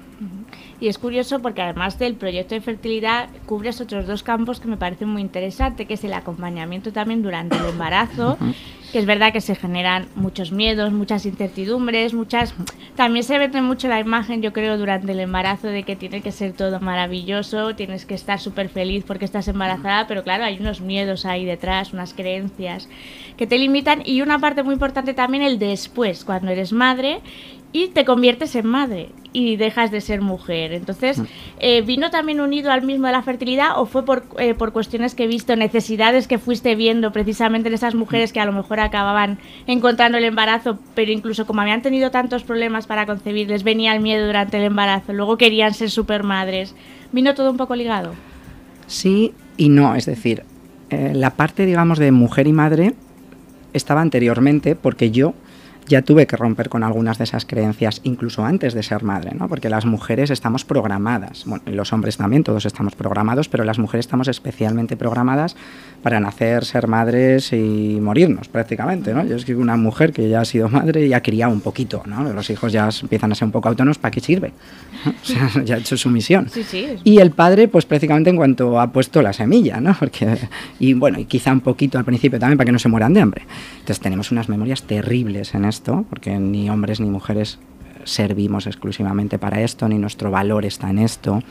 Y 0.86 0.88
es 0.88 1.00
curioso 1.00 1.42
porque 1.42 1.64
además 1.64 1.98
del 1.98 2.14
proyecto 2.14 2.54
de 2.54 2.62
fertilidad 2.62 3.30
cubres 3.48 3.82
otros 3.82 4.06
dos 4.06 4.22
campos 4.22 4.60
que 4.60 4.68
me 4.68 4.78
parecen 4.78 5.10
muy 5.10 5.24
interesantes, 5.24 5.88
que 5.88 5.96
es 5.96 6.04
el 6.04 6.14
acompañamiento 6.14 6.94
también 6.94 7.24
durante 7.24 7.58
el 7.58 7.66
embarazo, 7.66 8.38
que 8.92 9.00
es 9.00 9.08
verdad 9.08 9.34
que 9.34 9.42
se 9.42 9.56
generan 9.56 10.08
muchos 10.14 10.52
miedos, 10.52 10.94
muchas 10.94 11.26
incertidumbres, 11.26 12.14
muchas... 12.14 12.54
También 12.96 13.24
se 13.24 13.40
vende 13.40 13.64
mucho 13.64 13.88
la 13.88 14.00
imagen, 14.00 14.44
yo 14.44 14.54
creo, 14.54 14.78
durante 14.78 15.12
el 15.12 15.20
embarazo 15.22 15.70
de 15.70 15.82
que 15.82 15.96
tiene 15.96 16.22
que 16.22 16.32
ser 16.32 16.54
todo 16.54 16.80
maravilloso, 16.80 17.76
tienes 17.76 18.06
que 18.06 18.14
estar 18.14 18.40
súper 18.40 18.70
feliz 18.70 19.04
porque 19.08 19.26
estás 19.26 19.48
embarazada, 19.48 20.06
pero 20.06 20.24
claro, 20.24 20.44
hay 20.44 20.60
unos 20.60 20.82
miedos 20.82 21.26
ahí 21.26 21.46
detrás, 21.46 21.94
unas 21.94 22.14
creencias 22.14 22.88
que 23.38 23.48
te 23.48 23.58
limitan. 23.58 24.04
Y 24.06 24.22
una 24.22 24.38
parte 24.38 24.62
muy 24.62 24.74
importante 24.74 25.16
también 25.16 25.42
el 25.42 25.58
después, 25.58 26.24
cuando 26.24 26.52
eres 26.52 26.74
madre 26.74 27.22
y 27.76 27.90
te 27.90 28.06
conviertes 28.06 28.56
en 28.56 28.68
madre 28.68 29.10
y 29.34 29.58
dejas 29.58 29.92
de 29.92 30.00
ser 30.00 30.22
mujer. 30.22 30.72
Entonces, 30.72 31.20
mm. 31.20 31.24
eh, 31.60 31.82
¿vino 31.82 32.10
también 32.10 32.40
unido 32.40 32.72
al 32.72 32.84
mismo 32.84 33.08
de 33.08 33.12
la 33.12 33.22
fertilidad 33.22 33.78
o 33.78 33.86
fue 33.86 34.06
por, 34.06 34.24
eh, 34.40 34.54
por 34.54 34.72
cuestiones 34.72 35.14
que 35.14 35.26
he 35.26 35.28
visto, 35.28 35.58
necesidades 35.58 36.30
que 36.30 36.38
fuiste 36.38 36.76
viendo 36.76 37.12
precisamente 37.12 37.68
en 37.68 37.74
esas 37.74 37.94
mujeres 37.94 38.32
que 38.32 38.40
a 38.40 38.46
lo 38.46 38.54
mejor 38.54 38.80
acababan 38.80 39.40
encontrando 39.68 40.18
el 40.18 40.24
embarazo, 40.24 40.80
pero 40.94 41.12
incluso 41.12 41.46
como 41.46 41.60
habían 41.60 41.82
tenido 41.82 42.12
tantos 42.12 42.44
problemas 42.44 42.88
para 42.88 43.06
concebir, 43.06 43.50
les 43.50 43.64
venía 43.64 43.94
el 43.94 44.02
miedo 44.02 44.26
durante 44.26 44.56
el 44.56 44.64
embarazo, 44.64 45.12
luego 45.12 45.38
querían 45.38 45.74
ser 45.74 45.90
supermadres? 45.90 46.74
¿Vino 47.12 47.36
todo 47.36 47.52
un 47.52 47.58
poco 47.58 47.76
ligado? 47.76 48.14
Sí 48.88 49.34
y 49.58 49.68
no, 49.68 49.96
es 49.96 50.06
decir, 50.06 50.44
eh, 50.92 51.12
la 51.14 51.32
parte, 51.32 51.66
digamos, 51.66 52.00
de 52.00 52.14
mujer 52.14 52.48
y 52.48 52.54
madre 52.54 52.94
estaba 53.74 54.00
anteriormente 54.00 54.78
porque 54.78 55.12
yo 55.12 55.34
ya 55.88 56.02
tuve 56.02 56.28
que 56.28 56.36
romper 56.36 56.70
con 56.70 56.84
algunas 56.84 57.18
de 57.18 57.26
esas 57.26 57.46
creencias, 57.46 58.02
incluso 58.04 58.44
antes 58.44 58.74
de 58.74 58.84
ser 58.84 59.04
madre, 59.04 59.32
¿no? 59.36 59.48
porque 59.48 59.70
las 59.70 59.86
mujeres 59.86 60.30
estamos 60.30 60.66
programadas, 60.66 61.44
bueno, 61.46 61.64
y 61.68 61.72
los 61.72 61.94
hombres 61.94 62.18
también, 62.18 62.44
todos 62.44 62.66
estamos 62.66 62.96
programados, 62.96 63.50
pero 63.50 63.64
las 63.64 63.80
mujeres 63.80 64.06
estamos 64.06 64.28
especialmente 64.28 64.98
programadas 64.98 65.56
para 66.02 66.20
nacer, 66.20 66.66
ser 66.66 66.88
madres 66.88 67.52
y 67.54 68.00
morirnos 68.02 68.48
prácticamente. 68.48 69.14
¿no? 69.14 69.26
Yo 69.26 69.36
es 69.36 69.46
que 69.46 69.56
una 69.56 69.76
mujer 69.76 70.14
que 70.14 70.30
ya 70.30 70.42
ha 70.42 70.46
sido 70.46 70.70
madre 70.70 71.06
y 71.08 71.14
ha 71.14 71.22
criado 71.22 71.52
un 71.52 71.62
poquito, 71.62 72.04
¿no? 72.06 72.24
los 72.32 72.50
hijos 72.50 72.72
ya 72.72 72.90
empiezan 73.02 73.32
a 73.32 73.36
ser 73.36 73.46
un 73.46 73.52
poco 73.52 73.70
autónomos, 73.70 73.98
¿para 73.98 74.12
qué 74.12 74.20
sirve? 74.20 74.52
O 75.06 75.26
sea, 75.26 75.64
ya 75.64 75.76
ha 75.76 75.78
hecho 75.78 75.98
su 75.98 76.10
misión. 76.10 76.48
Y 77.04 77.20
el 77.20 77.32
padre, 77.32 77.68
pues 77.68 77.86
prácticamente 77.86 78.30
en 78.30 78.36
cuanto 78.36 78.80
ha 78.80 78.92
puesto 78.92 79.22
la 79.22 79.34
semilla, 79.34 79.80
¿no? 79.80 79.96
Porque, 80.00 80.38
y 80.80 80.94
bueno, 80.94 81.20
y 81.20 81.26
quizá 81.26 81.52
un 81.52 81.62
poquito 81.62 81.98
al 81.98 82.06
principio 82.06 82.40
también 82.40 82.58
para 82.58 82.66
que 82.66 82.72
no 82.72 82.80
se 82.80 82.90
mueran 82.90 83.14
de 83.14 83.22
hambre. 83.22 83.44
Entonces 83.80 84.00
tenemos 84.00 84.32
unas 84.32 84.50
memorias 84.50 84.84
terribles 84.84 85.54
en 85.54 85.66
esto, 85.76 86.06
porque 86.10 86.40
ni 86.40 86.70
hombres 86.70 87.00
ni 87.00 87.10
mujeres 87.10 87.60
servimos 88.06 88.68
exclusivamente 88.68 89.38
para 89.38 89.62
esto, 89.62 89.88
ni 89.90 89.98
nuestro 89.98 90.32
valor 90.32 90.66
está 90.66 90.90
en 90.90 91.00
esto. 91.00 91.42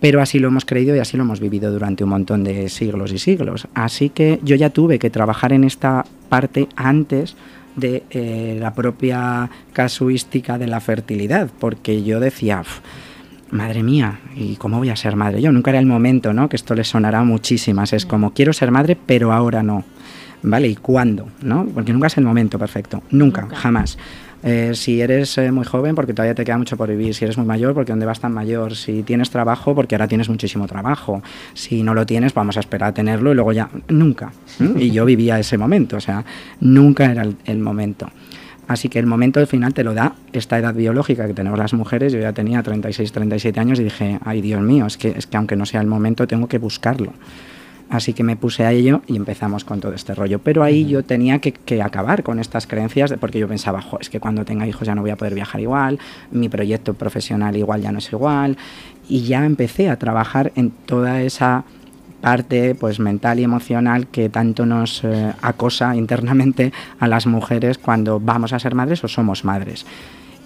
Pero 0.00 0.22
así 0.22 0.38
lo 0.38 0.48
hemos 0.48 0.64
creído 0.64 0.96
y 0.96 0.98
así 0.98 1.16
lo 1.16 1.22
hemos 1.24 1.40
vivido 1.40 1.70
durante 1.70 2.04
un 2.04 2.10
montón 2.10 2.42
de 2.42 2.68
siglos 2.68 3.12
y 3.12 3.18
siglos. 3.18 3.68
Así 3.74 4.08
que 4.08 4.40
yo 4.42 4.56
ya 4.56 4.70
tuve 4.70 4.98
que 4.98 5.10
trabajar 5.10 5.52
en 5.52 5.64
esta 5.64 6.04
parte 6.28 6.68
antes 6.74 7.36
de 7.76 8.02
eh, 8.10 8.56
la 8.58 8.74
propia 8.74 9.50
casuística 9.72 10.58
de 10.58 10.66
la 10.66 10.80
fertilidad, 10.80 11.50
porque 11.60 12.02
yo 12.02 12.18
decía, 12.18 12.64
madre 13.50 13.82
mía, 13.82 14.20
¿y 14.34 14.56
cómo 14.56 14.78
voy 14.78 14.88
a 14.88 14.96
ser 14.96 15.16
madre? 15.16 15.42
Yo 15.42 15.52
nunca 15.52 15.70
era 15.70 15.78
el 15.78 15.86
momento, 15.86 16.32
¿no? 16.32 16.48
Que 16.48 16.56
esto 16.56 16.74
le 16.74 16.84
sonará 16.84 17.22
muchísimas. 17.22 17.92
Es 17.92 18.06
como, 18.06 18.32
quiero 18.32 18.52
ser 18.54 18.70
madre, 18.70 18.96
pero 18.96 19.32
ahora 19.32 19.62
no. 19.62 19.84
¿Vale? 20.42 20.68
¿Y 20.68 20.76
cuándo? 20.76 21.28
¿No? 21.42 21.66
Porque 21.66 21.92
nunca 21.92 22.06
es 22.06 22.16
el 22.16 22.24
momento 22.24 22.58
perfecto. 22.58 23.02
Nunca, 23.10 23.48
jamás. 23.52 23.98
Eh, 24.42 24.72
si 24.74 25.00
eres 25.00 25.36
eh, 25.36 25.52
muy 25.52 25.66
joven, 25.66 25.94
porque 25.94 26.14
todavía 26.14 26.34
te 26.34 26.44
queda 26.44 26.56
mucho 26.56 26.76
por 26.76 26.88
vivir. 26.88 27.14
Si 27.14 27.24
eres 27.24 27.36
muy 27.36 27.46
mayor, 27.46 27.74
porque 27.74 27.92
dónde 27.92 28.06
vas 28.06 28.20
tan 28.20 28.32
mayor. 28.32 28.74
Si 28.74 29.02
tienes 29.02 29.30
trabajo, 29.30 29.74
porque 29.74 29.94
ahora 29.94 30.08
tienes 30.08 30.28
muchísimo 30.28 30.66
trabajo. 30.66 31.22
Si 31.52 31.82
no 31.82 31.94
lo 31.94 32.06
tienes, 32.06 32.32
vamos 32.32 32.56
a 32.56 32.60
esperar 32.60 32.90
a 32.90 32.94
tenerlo 32.94 33.32
y 33.32 33.34
luego 33.34 33.52
ya. 33.52 33.68
Nunca. 33.88 34.32
Y 34.80 34.90
yo 34.92 35.04
vivía 35.04 35.38
ese 35.38 35.58
momento, 35.58 35.96
o 35.96 36.00
sea, 36.00 36.24
nunca 36.60 37.10
era 37.10 37.26
el, 37.44 37.58
momento. 37.58 38.08
Así 38.66 38.88
que 38.88 38.98
el 38.98 39.06
momento 39.06 39.40
al 39.40 39.46
final 39.46 39.74
te 39.74 39.84
lo 39.84 39.94
da 39.94 40.14
esta 40.32 40.58
edad 40.58 40.74
biológica 40.74 41.26
que 41.26 41.34
tenemos 41.34 41.58
las 41.58 41.74
mujeres. 41.74 42.12
Yo 42.12 42.20
ya 42.20 42.32
tenía 42.32 42.62
36, 42.62 43.12
37 43.12 43.60
años 43.60 43.80
y 43.80 43.84
dije, 43.84 44.18
ay 44.24 44.40
Dios 44.40 44.62
mío, 44.62 44.86
es 44.86 44.96
que, 44.96 45.08
es 45.08 45.26
que 45.26 45.36
aunque 45.36 45.56
no 45.56 45.66
sea 45.66 45.80
el 45.80 45.86
momento, 45.86 46.26
tengo 46.26 46.46
que 46.46 46.58
buscarlo. 46.58 47.12
Así 47.90 48.12
que 48.14 48.22
me 48.22 48.36
puse 48.36 48.64
a 48.64 48.70
ello 48.70 49.02
y 49.08 49.16
empezamos 49.16 49.64
con 49.64 49.80
todo 49.80 49.92
este 49.94 50.14
rollo. 50.14 50.38
Pero 50.38 50.62
ahí 50.62 50.86
yo 50.86 51.02
tenía 51.02 51.40
que, 51.40 51.82
acabar 51.82 52.22
con 52.22 52.38
estas 52.38 52.68
creencias, 52.68 53.10
de, 53.10 53.18
porque 53.18 53.40
yo 53.40 53.48
pensaba, 53.48 53.84
es 54.00 54.08
que 54.08 54.20
cuando 54.20 54.44
tenga 54.44 54.66
hijos 54.66 54.86
ya 54.86 54.94
no 54.94 55.02
voy 55.02 55.10
a 55.10 55.16
poder 55.16 55.34
viajar 55.34 55.60
igual, 55.60 55.98
mi 56.30 56.48
proyecto 56.48 56.94
profesional 56.94 57.56
igual 57.56 57.82
ya 57.82 57.90
no 57.90 57.98
es 57.98 58.12
igual. 58.12 58.56
Y 59.08 59.22
ya 59.22 59.44
empecé 59.44 59.90
a 59.90 59.98
trabajar 59.98 60.52
en 60.54 60.70
toda 60.70 61.20
esa 61.20 61.64
parte 62.20 62.76
pues 62.76 63.00
mental 63.00 63.40
y 63.40 63.44
emocional 63.44 64.06
que 64.06 64.28
tanto 64.28 64.66
nos 64.66 65.02
eh, 65.02 65.32
acosa 65.42 65.96
internamente 66.04 66.72
a 67.00 67.08
las 67.08 67.26
mujeres 67.26 67.76
cuando 67.78 68.20
vamos 68.20 68.52
a 68.52 68.60
ser 68.60 68.76
madres 68.76 69.02
o 69.02 69.08
somos 69.08 69.44
madres. 69.44 69.84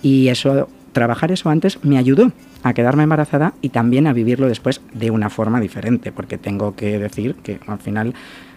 Y 0.02 0.28
eso 0.28 0.68
trabajar 0.94 1.30
eso 1.30 1.50
antes 1.50 1.78
me 1.84 1.98
ayudó 1.98 2.32
a 2.62 2.72
quedarme 2.72 3.02
embarazada 3.02 3.52
y 3.60 3.68
también 3.68 4.06
a 4.06 4.14
vivirlo 4.14 4.48
después 4.48 4.80
de 4.94 5.10
una 5.10 5.28
forma 5.28 5.60
diferente, 5.60 6.10
porque 6.10 6.38
tengo 6.38 6.74
que 6.74 6.98
decir 6.98 7.34
que 7.42 7.60
al 7.66 7.78
final, 7.78 8.14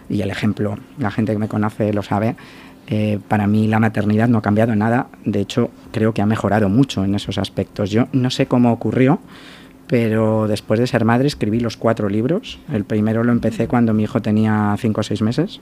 y 0.08 0.22
el 0.22 0.30
ejemplo, 0.30 0.78
la 0.98 1.10
gente 1.10 1.32
que 1.32 1.38
me 1.38 1.48
conoce 1.48 1.92
lo 1.92 2.02
sabe, 2.02 2.36
eh, 2.86 3.18
para 3.28 3.46
mí 3.46 3.66
la 3.66 3.80
maternidad 3.80 4.28
no 4.28 4.38
ha 4.38 4.42
cambiado 4.42 4.74
nada, 4.74 5.08
de 5.26 5.40
hecho 5.40 5.70
creo 5.92 6.14
que 6.14 6.22
ha 6.22 6.26
mejorado 6.26 6.70
mucho 6.70 7.04
en 7.04 7.14
esos 7.14 7.36
aspectos. 7.36 7.90
Yo 7.90 8.08
no 8.12 8.30
sé 8.30 8.46
cómo 8.46 8.72
ocurrió, 8.72 9.20
pero 9.88 10.48
después 10.48 10.80
de 10.80 10.86
ser 10.86 11.04
madre 11.04 11.26
escribí 11.26 11.60
los 11.60 11.76
cuatro 11.76 12.08
libros. 12.08 12.58
El 12.72 12.84
primero 12.84 13.24
lo 13.24 13.32
empecé 13.32 13.68
cuando 13.68 13.92
mi 13.92 14.04
hijo 14.04 14.22
tenía 14.22 14.74
cinco 14.78 15.00
o 15.00 15.04
seis 15.04 15.20
meses. 15.20 15.60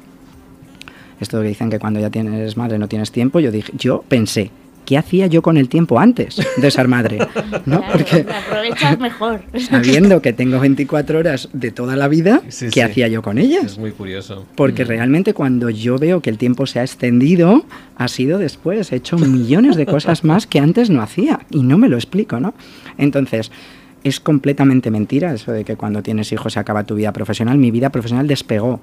Esto 1.18 1.40
que 1.40 1.48
dicen 1.48 1.70
que 1.70 1.78
cuando 1.78 1.98
ya 1.98 2.10
tienes 2.10 2.56
madre 2.56 2.78
no 2.78 2.86
tienes 2.86 3.10
tiempo, 3.10 3.40
yo 3.40 3.50
dije, 3.50 3.72
yo 3.76 4.04
pensé, 4.06 4.50
¿qué 4.86 4.96
hacía 4.96 5.26
yo 5.26 5.42
con 5.42 5.58
el 5.58 5.68
tiempo 5.68 6.00
antes 6.00 6.40
de 6.56 6.70
ser 6.70 6.88
madre? 6.88 7.18
¿No? 7.66 7.82
Porque 7.92 8.24
aprovechas 8.32 8.98
mejor. 8.98 9.42
Sabiendo 9.68 10.22
que 10.22 10.32
tengo 10.32 10.58
24 10.58 11.18
horas 11.18 11.50
de 11.52 11.70
toda 11.70 11.96
la 11.96 12.08
vida, 12.08 12.40
¿qué 12.72 12.82
hacía 12.82 13.08
yo 13.08 13.20
con 13.20 13.36
ellas? 13.36 13.64
Es 13.64 13.78
muy 13.78 13.90
curioso. 13.90 14.46
Porque 14.54 14.84
mm. 14.84 14.88
realmente 14.88 15.34
cuando 15.34 15.68
yo 15.68 15.98
veo 15.98 16.22
que 16.22 16.30
el 16.30 16.38
tiempo 16.38 16.66
se 16.66 16.80
ha 16.80 16.82
extendido, 16.82 17.66
ha 17.96 18.08
sido 18.08 18.38
después. 18.38 18.92
He 18.92 18.96
hecho 18.96 19.18
millones 19.18 19.76
de 19.76 19.84
cosas 19.84 20.24
más 20.24 20.46
que 20.46 20.60
antes 20.60 20.88
no 20.88 21.02
hacía 21.02 21.40
y 21.50 21.62
no 21.62 21.76
me 21.76 21.88
lo 21.88 21.96
explico, 21.96 22.40
¿no? 22.40 22.54
Entonces, 22.96 23.50
es 24.04 24.20
completamente 24.20 24.90
mentira 24.90 25.34
eso 25.34 25.50
de 25.50 25.64
que 25.64 25.76
cuando 25.76 26.02
tienes 26.02 26.30
hijos 26.30 26.52
se 26.52 26.60
acaba 26.60 26.84
tu 26.84 26.94
vida 26.94 27.12
profesional. 27.12 27.58
Mi 27.58 27.72
vida 27.72 27.90
profesional 27.90 28.26
despegó. 28.28 28.80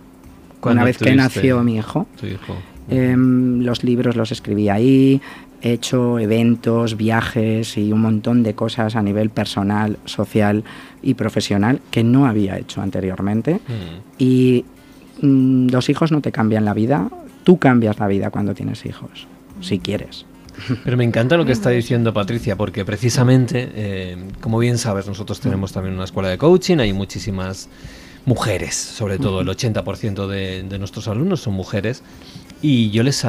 Una 0.62 0.84
vez 0.84 0.98
que 0.98 1.14
nació 1.16 1.62
mi 1.64 1.78
hijo, 1.78 2.08
hijo. 2.22 2.56
Em, 2.90 3.62
los 3.62 3.84
libros 3.84 4.16
los 4.16 4.32
escribí 4.32 4.70
ahí, 4.70 5.22
he 5.62 5.72
hecho 5.72 6.20
eventos, 6.20 6.98
viajes 6.98 7.78
y 7.78 7.92
un 7.94 8.02
montón 8.02 8.44
de 8.44 8.54
cosas 8.54 8.96
a 8.96 9.02
nivel 9.02 9.30
personal, 9.30 9.98
social 10.06 10.64
y 11.02 11.14
profesional 11.14 11.80
que 11.90 12.04
no 12.04 12.28
había 12.28 12.58
hecho 12.58 12.82
anteriormente. 12.82 13.56
Mm. 13.56 14.20
Y 14.20 14.66
mm, 15.22 15.70
los 15.70 15.90
hijos 15.90 16.12
no 16.12 16.22
te 16.22 16.34
cambian 16.34 16.66
la 16.66 16.74
vida, 16.74 17.10
tú 17.46 17.58
cambias 17.58 17.98
la 18.00 18.08
vida 18.08 18.30
cuando 18.30 18.54
tienes 18.54 18.86
hijos, 18.86 19.28
si 19.62 19.80
quieres. 19.80 20.26
Pero 20.84 20.98
me 20.98 21.06
encanta 21.06 21.38
lo 21.38 21.46
que 21.46 21.54
está 21.54 21.70
diciendo 21.72 22.14
Patricia, 22.14 22.58
porque 22.58 22.84
precisamente, 22.84 23.72
eh, 23.74 24.18
como 24.42 24.60
bien 24.60 24.78
sabes, 24.78 25.08
nosotros 25.08 25.40
tenemos 25.40 25.72
también 25.72 25.96
una 25.96 26.04
escuela 26.04 26.28
de 26.30 26.38
coaching, 26.38 26.80
hay 26.80 26.92
muchísimas 26.92 27.70
mujeres, 28.26 28.76
sobre 28.76 29.18
todo 29.18 29.42
el 29.42 29.48
80% 29.48 30.28
de, 30.28 30.64
de 30.64 30.80
nuestros 30.80 31.08
alumnos 31.10 31.42
son 31.42 31.54
mujeres, 31.54 32.04
y 32.64 32.90
yo 32.92 33.04
les, 33.04 33.26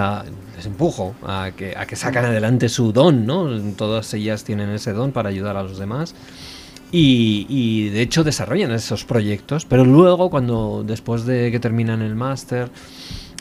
les 0.57 0.65
empujo 0.65 1.17
a 1.25 1.51
que, 1.57 1.77
a 1.77 1.87
que 1.87 1.97
sacan 1.97 2.25
adelante 2.25 2.69
su 2.69 2.93
don, 2.93 3.27
¿no? 3.27 3.51
Todas 3.73 4.15
ellas 4.15 4.45
tienen 4.45 4.71
ese 4.71 4.93
don 4.93 5.11
para 5.11 5.29
ayudar 5.29 5.57
a 5.57 5.65
los 5.65 5.77
demás. 5.77 6.15
Y, 6.93 7.89
de 7.89 8.03
hecho 8.03 8.23
desarrollan 8.23 8.71
esos 8.71 9.05
proyectos, 9.05 9.65
pero 9.65 9.85
luego 9.85 10.31
cuando 10.31 10.85
después 10.87 11.27
de 11.27 11.51
que 11.51 11.59
terminan 11.59 12.03
el 12.03 12.15
máster 12.15 12.71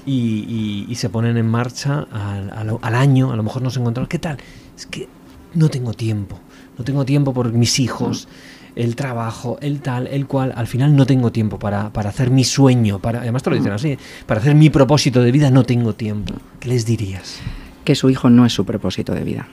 y, 0.07 0.91
se 0.95 1.09
ponen 1.09 1.37
en 1.37 1.45
marcha 1.45 2.07
al, 2.11 2.79
al, 2.81 2.95
año, 2.95 3.31
a 3.31 3.35
lo 3.35 3.43
mejor 3.43 3.61
nos 3.61 3.77
encontramos, 3.77 4.09
¿qué 4.09 4.17
tal? 4.17 4.37
Es 4.75 4.87
que 4.87 5.07
no 5.53 5.69
tengo 5.69 5.93
tiempo, 5.93 6.39
no 6.79 6.83
tengo 6.83 7.05
tiempo 7.05 7.35
por 7.35 7.53
mis 7.53 7.79
hijos 7.79 8.27
el 8.75 8.95
trabajo, 8.95 9.57
el 9.61 9.81
tal, 9.81 10.07
el 10.07 10.27
cual, 10.27 10.53
al 10.55 10.67
final 10.67 10.95
no 10.95 11.05
tengo 11.05 11.31
tiempo 11.31 11.59
para, 11.59 11.91
hacer 11.93 12.29
mi 12.29 12.43
sueño, 12.43 12.99
para, 12.99 13.21
además 13.21 13.43
te 13.43 13.49
lo 13.49 13.55
dicen 13.55 13.71
mm. 13.71 13.75
así, 13.75 13.97
para 14.25 14.41
hacer 14.41 14.55
mi 14.55 14.69
propósito 14.69 15.21
de 15.21 15.31
vida 15.31 15.51
no 15.51 15.63
tengo 15.63 15.93
tiempo. 15.93 16.33
¿Qué 16.59 16.69
les 16.69 16.85
dirías? 16.85 17.39
Que 17.83 17.95
su 17.95 18.09
hijo 18.09 18.29
no 18.29 18.45
es 18.45 18.53
su 18.53 18.65
propósito 18.65 19.13
de 19.13 19.23
vida. 19.23 19.47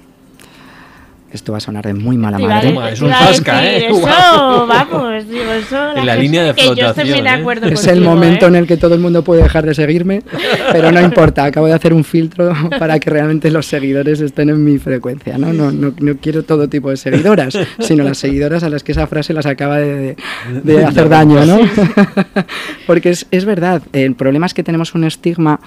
Esto 1.33 1.53
va 1.53 1.59
a 1.59 1.61
sonar 1.61 1.87
de 1.87 1.95
muy 1.95 2.17
mala 2.17 2.39
madre. 2.39 2.75
Es 2.93 3.01
un 3.01 3.11
zasca, 3.11 3.65
¿eh? 3.65 3.87
Eso, 3.89 4.01
vamos, 4.67 5.29
digo, 5.29 5.53
eso. 5.53 5.97
En 5.97 6.07
la 6.07 6.17
línea 6.17 6.43
de 6.43 6.49
yo 6.61 6.75
flotación, 6.75 7.27
¿eh? 7.27 7.73
Es 7.73 7.87
el 7.87 8.01
momento 8.01 8.47
¿eh? 8.47 8.49
en 8.49 8.57
el 8.57 8.67
que 8.67 8.77
todo 8.77 8.95
el 8.95 9.01
mundo 9.01 9.23
puede 9.23 9.43
dejar 9.43 9.65
de 9.65 9.75
seguirme, 9.75 10.23
pero 10.73 10.91
no 10.93 11.01
importa, 11.01 11.45
acabo 11.45 11.67
de 11.67 11.75
hacer 11.75 11.93
un 11.93 12.05
filtro 12.05 12.53
para 12.79 12.99
que 12.99 13.11
realmente 13.11 13.51
los 13.51 13.67
seguidores 13.67 14.21
estén 14.21 14.51
en 14.51 14.65
mi 14.65 14.79
frecuencia. 14.79 15.39
¿no? 15.39 15.53
No, 15.53 15.71
no, 15.71 15.93
no 15.99 16.17
quiero 16.17 16.43
todo 16.43 16.69
tipo 16.69 16.91
de 16.91 16.97
seguidoras, 16.97 17.57
sino 17.79 18.03
las 18.05 18.19
seguidoras 18.19 18.63
a 18.65 18.69
las 18.71 18.83
que 18.83 18.93
esa 18.93 19.07
frase 19.07 19.33
las 19.33 19.47
acaba 19.47 19.79
de, 19.79 20.17
de- 20.53 20.61
de 20.63 20.85
hacer 20.85 21.09
daño. 21.09 21.45
¿no? 21.47 21.59
Porque 22.87 23.11
es, 23.11 23.27
es 23.31 23.45
verdad, 23.45 23.83
el 23.93 24.15
problema 24.15 24.47
es 24.47 24.55
que 24.55 24.63
tenemos 24.63 24.95
un 24.95 25.05
estigma 25.05 25.61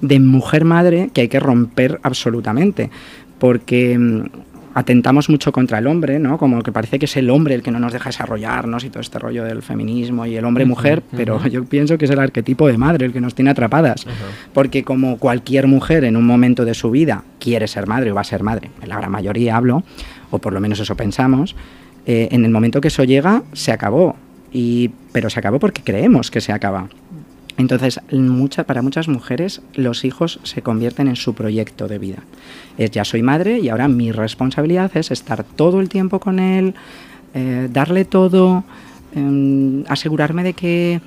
de 0.00 0.18
mujer 0.18 0.64
madre 0.64 1.10
que 1.12 1.22
hay 1.22 1.28
que 1.28 1.40
romper 1.40 2.00
absolutamente, 2.02 2.90
porque 3.38 3.98
mm, 3.98 4.22
atentamos 4.74 5.28
mucho 5.28 5.52
contra 5.52 5.78
el 5.78 5.86
hombre, 5.86 6.18
¿no? 6.18 6.38
Como 6.38 6.62
que 6.62 6.72
parece 6.72 6.98
que 6.98 7.06
es 7.06 7.16
el 7.16 7.30
hombre 7.30 7.54
el 7.54 7.62
que 7.62 7.70
no 7.70 7.78
nos 7.78 7.92
deja 7.92 8.08
desarrollarnos 8.08 8.84
y 8.84 8.90
todo 8.90 9.00
este 9.00 9.18
rollo 9.18 9.44
del 9.44 9.62
feminismo 9.62 10.26
y 10.26 10.36
el 10.36 10.44
hombre-mujer, 10.44 11.02
pero 11.16 11.44
yo 11.46 11.64
pienso 11.64 11.98
que 11.98 12.04
es 12.04 12.10
el 12.10 12.18
arquetipo 12.18 12.68
de 12.68 12.78
madre 12.78 13.06
el 13.06 13.12
que 13.12 13.20
nos 13.20 13.34
tiene 13.34 13.50
atrapadas, 13.50 14.06
porque 14.52 14.84
como 14.84 15.18
cualquier 15.18 15.66
mujer 15.66 16.04
en 16.04 16.16
un 16.16 16.24
momento 16.24 16.64
de 16.64 16.74
su 16.74 16.90
vida 16.90 17.24
quiere 17.38 17.66
ser 17.68 17.86
madre 17.86 18.12
o 18.12 18.14
va 18.14 18.20
a 18.20 18.24
ser 18.24 18.42
madre, 18.42 18.70
en 18.82 18.88
la 18.88 18.96
gran 18.96 19.10
mayoría 19.10 19.56
hablo, 19.56 19.82
o 20.30 20.38
por 20.38 20.52
lo 20.52 20.60
menos 20.60 20.78
eso 20.80 20.94
pensamos, 20.94 21.56
eh, 22.06 22.28
en 22.30 22.44
el 22.44 22.50
momento 22.50 22.80
que 22.80 22.88
eso 22.88 23.04
llega, 23.04 23.42
se 23.52 23.72
acabó. 23.72 24.16
Y, 24.52 24.90
pero 25.12 25.30
se 25.30 25.38
acabó 25.38 25.60
porque 25.60 25.82
creemos 25.82 26.30
que 26.30 26.40
se 26.40 26.52
acaba. 26.52 26.88
Entonces, 27.60 28.00
para 28.66 28.80
muchas 28.80 29.06
mujeres 29.08 29.60
los 29.74 30.06
hijos 30.06 30.40
se 30.44 30.62
convierten 30.62 31.08
en 31.08 31.16
su 31.16 31.34
proyecto 31.34 31.88
de 31.88 31.98
vida. 31.98 32.22
Es 32.78 32.90
ya 32.90 33.04
soy 33.04 33.22
madre 33.22 33.58
y 33.58 33.68
ahora 33.68 33.86
mi 33.86 34.12
responsabilidad 34.12 34.90
es 34.96 35.10
estar 35.10 35.44
todo 35.44 35.80
el 35.80 35.90
tiempo 35.90 36.20
con 36.20 36.38
él, 36.38 36.74
eh, 37.34 37.68
darle 37.70 38.06
todo, 38.06 38.64
em, 39.14 39.84
asegurarme 39.88 40.42
de 40.42 40.54
que, 40.54 41.02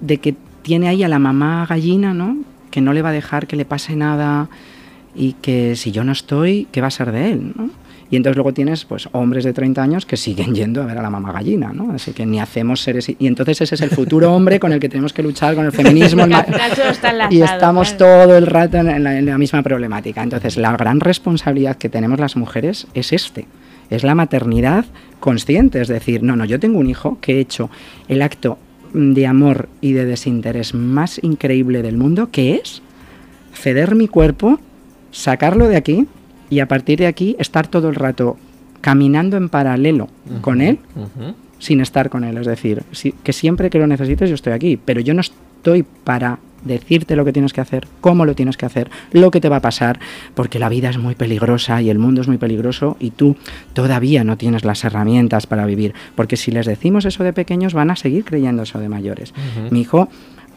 de 0.00 0.18
que 0.18 0.34
tiene 0.62 0.88
ahí 0.88 1.04
a 1.04 1.08
la 1.08 1.20
mamá 1.20 1.64
gallina, 1.66 2.12
¿no? 2.12 2.36
Que 2.72 2.80
no 2.80 2.92
le 2.92 3.02
va 3.02 3.10
a 3.10 3.12
dejar 3.12 3.46
que 3.46 3.54
le 3.54 3.64
pase 3.64 3.94
nada 3.94 4.48
y 5.14 5.34
que 5.34 5.76
si 5.76 5.92
yo 5.92 6.02
no 6.02 6.10
estoy, 6.10 6.66
¿qué 6.72 6.80
va 6.80 6.88
a 6.88 6.90
ser 6.90 7.12
de 7.12 7.30
él? 7.30 7.52
¿no? 7.54 7.70
Y 8.10 8.16
entonces 8.16 8.36
luego 8.36 8.54
tienes 8.54 8.86
pues 8.86 9.06
hombres 9.12 9.44
de 9.44 9.52
30 9.52 9.82
años 9.82 10.06
que 10.06 10.16
siguen 10.16 10.54
yendo 10.54 10.82
a 10.82 10.86
ver 10.86 10.96
a 10.96 11.02
la 11.02 11.10
mamá 11.10 11.30
gallina, 11.30 11.72
¿no? 11.74 11.92
Así 11.92 12.12
que 12.12 12.24
ni 12.24 12.40
hacemos 12.40 12.80
seres... 12.80 13.08
Y 13.18 13.26
entonces 13.26 13.60
ese 13.60 13.74
es 13.74 13.80
el 13.82 13.90
futuro 13.90 14.32
hombre 14.34 14.58
con 14.58 14.72
el 14.72 14.80
que 14.80 14.88
tenemos 14.88 15.12
que 15.12 15.22
luchar 15.22 15.54
con 15.54 15.66
el 15.66 15.72
feminismo. 15.72 16.24
el 16.24 16.30
ma- 16.30 16.42
Nacho 16.48 16.84
está 16.88 17.10
enlazado, 17.10 17.34
y 17.36 17.42
estamos 17.42 17.92
claro. 17.92 18.24
todo 18.24 18.38
el 18.38 18.46
rato 18.46 18.78
en 18.78 19.04
la, 19.04 19.18
en 19.18 19.26
la 19.26 19.36
misma 19.36 19.62
problemática. 19.62 20.22
Entonces 20.22 20.56
la 20.56 20.72
gran 20.76 21.00
responsabilidad 21.00 21.76
que 21.76 21.90
tenemos 21.90 22.18
las 22.18 22.34
mujeres 22.36 22.86
es 22.94 23.12
este. 23.12 23.46
Es 23.90 24.04
la 24.04 24.14
maternidad 24.14 24.86
consciente, 25.20 25.80
es 25.80 25.88
decir, 25.88 26.22
no, 26.22 26.34
no, 26.34 26.46
yo 26.46 26.58
tengo 26.58 26.78
un 26.78 26.88
hijo 26.88 27.18
que 27.20 27.34
he 27.36 27.40
hecho 27.40 27.68
el 28.08 28.22
acto 28.22 28.58
de 28.94 29.26
amor 29.26 29.68
y 29.82 29.92
de 29.92 30.06
desinterés 30.06 30.72
más 30.72 31.20
increíble 31.22 31.82
del 31.82 31.98
mundo, 31.98 32.30
que 32.30 32.54
es 32.54 32.80
ceder 33.52 33.94
mi 33.94 34.08
cuerpo, 34.08 34.60
sacarlo 35.10 35.68
de 35.68 35.76
aquí 35.76 36.06
y 36.50 36.60
a 36.60 36.68
partir 36.68 36.98
de 36.98 37.06
aquí 37.06 37.36
estar 37.38 37.66
todo 37.68 37.88
el 37.88 37.94
rato 37.94 38.36
caminando 38.80 39.36
en 39.36 39.48
paralelo 39.48 40.08
con 40.40 40.60
él 40.60 40.78
sin 41.58 41.80
estar 41.80 42.08
con 42.10 42.22
él. 42.24 42.36
Es 42.38 42.46
decir, 42.46 42.82
si- 42.92 43.12
que 43.12 43.32
siempre 43.32 43.70
que 43.70 43.78
lo 43.78 43.86
necesites 43.86 44.28
yo 44.28 44.34
estoy 44.36 44.52
aquí, 44.52 44.76
pero 44.76 45.00
yo 45.00 45.12
no 45.14 45.20
estoy 45.20 45.84
para 46.04 46.38
decirte 46.64 47.14
lo 47.16 47.24
que 47.24 47.32
tienes 47.32 47.52
que 47.52 47.60
hacer, 47.60 47.86
cómo 48.00 48.24
lo 48.24 48.34
tienes 48.34 48.56
que 48.56 48.66
hacer, 48.66 48.90
lo 49.12 49.30
que 49.30 49.40
te 49.40 49.48
va 49.48 49.56
a 49.56 49.60
pasar, 49.60 49.98
porque 50.34 50.58
la 50.58 50.68
vida 50.68 50.90
es 50.90 50.98
muy 50.98 51.14
peligrosa 51.14 51.80
y 51.82 51.88
el 51.90 51.98
mundo 52.00 52.20
es 52.20 52.28
muy 52.28 52.36
peligroso 52.38 52.96
y 52.98 53.10
tú 53.10 53.36
todavía 53.74 54.24
no 54.24 54.36
tienes 54.36 54.64
las 54.64 54.84
herramientas 54.84 55.46
para 55.46 55.66
vivir, 55.66 55.94
porque 56.16 56.36
si 56.36 56.50
les 56.50 56.66
decimos 56.66 57.04
eso 57.04 57.22
de 57.24 57.32
pequeños 57.32 57.74
van 57.74 57.90
a 57.90 57.96
seguir 57.96 58.24
creyendo 58.24 58.62
eso 58.64 58.78
de 58.80 58.88
mayores. 58.88 59.32
Ujú. 59.32 59.72
Mi 59.72 59.80
hijo 59.82 60.08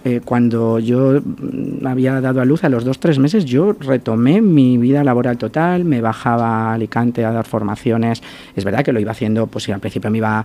eh, 0.04 0.22
cuando 0.24 0.80
yo 0.80 1.22
mm, 1.22 1.86
había 1.86 2.20
dado 2.22 2.42
a 2.42 2.46
luz 2.46 2.64
a 2.64 2.70
los 2.70 2.84
dos, 2.84 3.00
tres 3.00 3.20
meses, 3.20 3.46
yo 3.46 3.74
retomé 3.74 4.42
mi 4.42 4.78
vida 4.78 5.04
laboral 5.04 5.38
total, 5.38 5.86
me 5.86 6.02
bajaba 6.02 6.72
a 6.72 6.74
Alicante 6.74 7.24
a 7.24 7.32
dar 7.32 7.46
formaciones. 7.46 8.24
Es 8.56 8.64
verdad 8.64 8.84
que 8.84 8.94
lo 8.94 9.00
iba 9.00 9.12
haciendo, 9.12 9.48
pues 9.48 9.70
al 9.70 9.80
principio 9.80 10.10
me 10.10 10.18
iba 10.18 10.44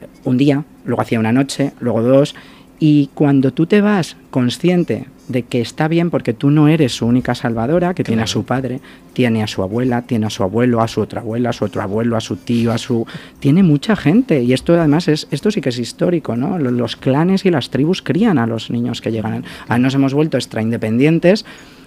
eh, 0.00 0.06
un 0.24 0.36
día, 0.36 0.64
luego 0.84 1.02
hacía 1.02 1.20
una 1.20 1.32
noche, 1.32 1.72
luego 1.80 2.02
dos. 2.02 2.34
Y 2.80 3.10
cuando 3.14 3.52
tú 3.52 3.66
te 3.66 3.80
vas 3.80 4.16
consciente 4.30 5.06
de 5.28 5.42
que 5.42 5.60
está 5.60 5.88
bien 5.88 6.10
porque 6.10 6.32
tú 6.32 6.50
no 6.50 6.68
eres 6.68 6.92
su 6.96 7.06
única 7.06 7.34
salvadora, 7.34 7.94
que 7.94 8.02
tiene 8.02 8.22
a 8.22 8.26
su 8.26 8.44
padre, 8.44 8.80
tiene 9.12 9.42
a 9.42 9.46
su 9.46 9.62
abuela, 9.62 10.02
tiene 10.02 10.26
a 10.26 10.30
su 10.30 10.42
abuelo, 10.42 10.80
a 10.80 10.88
su 10.88 11.00
otra 11.02 11.20
abuela, 11.20 11.50
a 11.50 11.52
su 11.52 11.64
otro 11.66 11.82
abuelo, 11.82 12.16
a 12.16 12.20
su 12.20 12.36
tío, 12.36 12.72
a 12.72 12.78
su... 12.78 13.06
Tiene 13.38 13.62
mucha 13.62 13.94
gente 13.94 14.42
y 14.42 14.52
esto 14.52 14.72
además 14.74 15.06
es, 15.08 15.28
esto 15.30 15.50
sí 15.50 15.60
que 15.60 15.68
es 15.68 15.78
histórico, 15.78 16.34
¿no? 16.36 16.58
Lo- 16.58 16.70
Los 16.70 16.96
clanes 16.96 17.44
y 17.44 17.50
las 17.50 17.70
tribus 17.70 18.00
crían 18.02 18.38
a 18.38 18.46
los 18.46 18.70
niños 18.70 19.00
que 19.00 19.12
llegan. 19.12 19.44
A 19.68 19.78
nos 19.78 19.94
hemos 19.94 20.14
vuelto 20.14 20.36
extra 20.38 20.62
independientes 20.62 21.44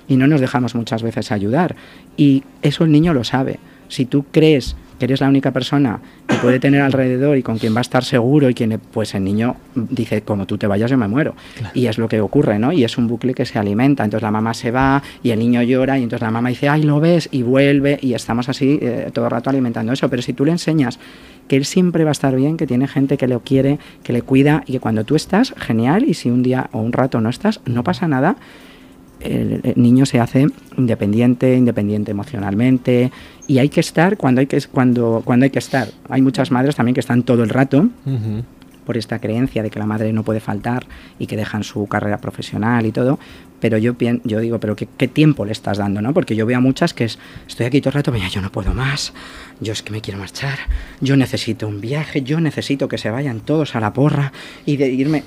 y 0.07 0.17
no 0.17 0.27
nos 0.27 0.41
dejamos 0.41 0.75
muchas 0.75 1.01
veces 1.03 1.31
ayudar. 1.31 1.75
Y 2.17 2.43
eso 2.61 2.83
el 2.83 2.91
niño 2.91 3.13
lo 3.13 3.23
sabe. 3.23 3.59
Si 3.87 4.05
tú 4.05 4.25
crees 4.31 4.75
que 5.01 5.05
eres 5.05 5.19
la 5.21 5.27
única 5.29 5.49
persona 5.51 5.99
que 6.27 6.35
puede 6.35 6.59
tener 6.59 6.81
alrededor 6.81 7.35
y 7.37 7.41
con 7.41 7.57
quien 7.57 7.73
va 7.73 7.79
a 7.79 7.81
estar 7.81 8.03
seguro 8.03 8.49
y 8.49 8.53
quien 8.53 8.69
le- 8.69 8.77
pues 8.77 9.15
el 9.15 9.23
niño 9.23 9.55
dice 9.75 10.21
como 10.21 10.45
tú 10.45 10.57
te 10.59 10.67
vayas 10.67 10.91
yo 10.91 10.97
me 10.97 11.07
muero 11.07 11.33
y 11.73 11.87
es 11.87 11.97
lo 11.97 12.07
que 12.07 12.21
ocurre 12.21 12.59
no 12.59 12.71
y 12.71 12.83
es 12.83 12.97
un 12.99 13.07
bucle 13.07 13.33
que 13.33 13.45
se 13.45 13.57
alimenta. 13.57 14.03
Entonces 14.03 14.21
la 14.21 14.29
mamá 14.31 14.53
se 14.53 14.69
va 14.69 15.01
y 15.23 15.31
el 15.31 15.39
niño 15.39 15.63
llora 15.63 15.97
y 15.97 16.03
entonces 16.03 16.21
la 16.25 16.31
mamá 16.31 16.49
dice 16.49 16.69
ay 16.69 16.83
lo 16.83 16.99
ves 16.99 17.27
y 17.31 17.41
vuelve 17.41 17.97
y 18.01 18.13
estamos 18.13 18.47
así 18.47 18.77
eh, 18.81 19.09
todo 19.11 19.25
el 19.25 19.31
rato 19.31 19.49
alimentando 19.49 19.91
eso. 19.91 20.07
Pero 20.09 20.21
si 20.21 20.33
tú 20.33 20.45
le 20.45 20.51
enseñas 20.51 20.99
que 21.47 21.57
él 21.57 21.65
siempre 21.65 22.03
va 22.03 22.11
a 22.11 22.13
estar 22.13 22.35
bien 22.35 22.55
que 22.57 22.67
tiene 22.67 22.87
gente 22.87 23.17
que 23.17 23.27
lo 23.27 23.39
quiere 23.39 23.79
que 24.03 24.13
le 24.13 24.21
cuida 24.21 24.63
y 24.67 24.73
que 24.73 24.79
cuando 24.79 25.03
tú 25.03 25.15
estás 25.15 25.53
genial 25.57 26.05
y 26.07 26.13
si 26.13 26.29
un 26.29 26.43
día 26.43 26.69
o 26.71 26.79
un 26.79 26.93
rato 26.93 27.19
no 27.21 27.29
estás 27.29 27.59
no 27.65 27.83
pasa 27.83 28.07
nada 28.07 28.35
el, 29.23 29.61
el 29.63 29.73
niño 29.81 30.05
se 30.05 30.19
hace 30.19 30.47
independiente, 30.77 31.55
independiente 31.55 32.11
emocionalmente 32.11 33.11
y 33.47 33.59
hay 33.59 33.69
que 33.69 33.79
estar 33.79 34.17
cuando 34.17 34.41
hay 34.41 34.47
que 34.47 34.59
cuando 34.71 35.21
cuando 35.25 35.43
hay 35.45 35.49
que 35.49 35.59
estar. 35.59 35.87
Hay 36.09 36.21
muchas 36.21 36.51
madres 36.51 36.75
también 36.75 36.93
que 36.93 36.99
están 37.01 37.23
todo 37.23 37.43
el 37.43 37.49
rato 37.49 37.87
por 38.85 38.97
esta 38.97 39.19
creencia 39.19 39.61
de 39.61 39.69
que 39.69 39.77
la 39.79 39.85
madre 39.85 40.11
no 40.11 40.23
puede 40.23 40.39
faltar 40.39 40.85
y 41.19 41.27
que 41.27 41.37
dejan 41.37 41.63
su 41.63 41.85
carrera 41.87 42.17
profesional 42.17 42.85
y 42.87 42.91
todo, 42.91 43.19
pero 43.59 43.77
yo 43.77 43.93
pien- 43.93 44.21
yo 44.23 44.39
digo, 44.39 44.59
pero 44.59 44.75
¿qué, 44.75 44.87
qué 44.97 45.07
tiempo 45.07 45.45
le 45.45 45.51
estás 45.51 45.77
dando, 45.77 46.01
no? 46.01 46.13
Porque 46.15 46.35
yo 46.35 46.47
veo 46.47 46.57
a 46.57 46.61
muchas 46.61 46.95
que 46.95 47.03
es, 47.05 47.19
estoy 47.47 47.67
aquí 47.67 47.79
todo 47.79 47.89
el 47.89 47.93
rato, 47.93 48.11
mira, 48.11 48.27
yo 48.27 48.41
no 48.41 48.51
puedo 48.51 48.73
más, 48.73 49.13
yo 49.59 49.71
es 49.71 49.83
que 49.83 49.91
me 49.91 50.01
quiero 50.01 50.19
marchar, 50.19 50.57
yo 50.99 51.15
necesito 51.15 51.67
un 51.67 51.79
viaje, 51.79 52.23
yo 52.23 52.39
necesito 52.41 52.87
que 52.87 52.97
se 52.97 53.11
vayan 53.11 53.41
todos 53.41 53.75
a 53.75 53.79
la 53.79 53.93
porra 53.93 54.33
y 54.65 54.77
de 54.77 54.89
irme 54.89 55.23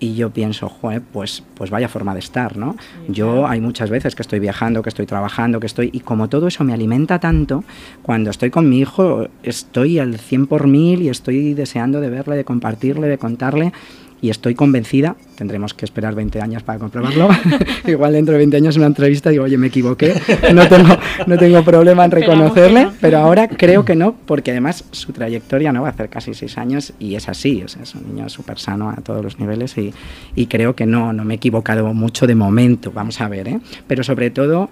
y 0.00 0.14
yo 0.14 0.30
pienso, 0.30 0.68
joder, 0.68 1.02
pues, 1.02 1.42
pues 1.54 1.70
vaya 1.70 1.88
forma 1.88 2.14
de 2.14 2.20
estar, 2.20 2.56
¿no? 2.56 2.76
Yo 3.08 3.46
hay 3.46 3.60
muchas 3.60 3.90
veces 3.90 4.14
que 4.14 4.22
estoy 4.22 4.38
viajando, 4.38 4.82
que 4.82 4.88
estoy 4.88 5.06
trabajando, 5.06 5.60
que 5.60 5.66
estoy... 5.66 5.90
Y 5.92 6.00
como 6.00 6.28
todo 6.28 6.48
eso 6.48 6.64
me 6.64 6.72
alimenta 6.72 7.18
tanto, 7.18 7.64
cuando 8.02 8.30
estoy 8.30 8.50
con 8.50 8.68
mi 8.68 8.78
hijo 8.78 9.28
estoy 9.42 9.98
al 9.98 10.18
100 10.18 10.46
por 10.46 10.66
mil 10.66 11.02
y 11.02 11.08
estoy 11.08 11.54
deseando 11.54 12.00
de 12.00 12.10
verle, 12.10 12.36
de 12.36 12.44
compartirle, 12.44 13.08
de 13.08 13.18
contarle. 13.18 13.72
Y 14.20 14.30
estoy 14.30 14.54
convencida, 14.54 15.16
tendremos 15.36 15.74
que 15.74 15.84
esperar 15.84 16.14
20 16.14 16.40
años 16.40 16.62
para 16.64 16.78
comprobarlo. 16.78 17.28
Igual 17.86 18.12
dentro 18.12 18.32
de 18.32 18.38
20 18.38 18.56
años 18.56 18.74
en 18.74 18.80
una 18.80 18.88
entrevista 18.88 19.30
digo, 19.30 19.44
oye, 19.44 19.56
me 19.56 19.68
equivoqué, 19.68 20.14
no 20.54 20.68
tengo, 20.68 20.96
no 21.26 21.38
tengo 21.38 21.62
problema 21.62 22.04
en 22.04 22.10
reconocerle, 22.10 22.84
no. 22.84 22.92
pero 23.00 23.18
ahora 23.18 23.48
creo 23.48 23.84
que 23.84 23.94
no, 23.94 24.16
porque 24.26 24.50
además 24.50 24.84
su 24.90 25.12
trayectoria 25.12 25.72
no 25.72 25.82
va 25.82 25.88
a 25.88 25.90
hacer 25.92 26.08
casi 26.08 26.34
seis 26.34 26.58
años 26.58 26.92
y 26.98 27.14
es 27.14 27.28
así, 27.28 27.62
o 27.62 27.68
sea, 27.68 27.82
es 27.82 27.94
un 27.94 28.08
niño 28.08 28.28
súper 28.28 28.58
sano 28.58 28.90
a 28.90 28.96
todos 28.96 29.22
los 29.22 29.38
niveles 29.38 29.78
y, 29.78 29.92
y 30.34 30.46
creo 30.46 30.74
que 30.74 30.86
no, 30.86 31.12
no 31.12 31.24
me 31.24 31.34
he 31.34 31.36
equivocado 31.36 31.94
mucho 31.94 32.26
de 32.26 32.34
momento, 32.34 32.90
vamos 32.92 33.20
a 33.20 33.28
ver, 33.28 33.48
¿eh? 33.48 33.60
pero 33.86 34.02
sobre 34.02 34.30
todo 34.30 34.68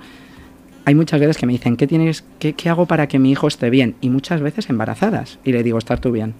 hay 0.84 0.94
muchas 0.94 1.18
veces 1.18 1.36
que 1.36 1.46
me 1.46 1.52
dicen, 1.52 1.76
¿qué, 1.76 1.86
tienes, 1.86 2.24
qué, 2.38 2.52
¿qué 2.52 2.68
hago 2.68 2.86
para 2.86 3.08
que 3.08 3.18
mi 3.18 3.32
hijo 3.32 3.48
esté 3.48 3.70
bien? 3.70 3.96
Y 4.00 4.08
muchas 4.08 4.40
veces 4.40 4.70
embarazadas 4.70 5.40
y 5.44 5.50
le 5.50 5.64
digo, 5.64 5.78
estar 5.78 6.00
tú 6.00 6.12
bien. 6.12 6.34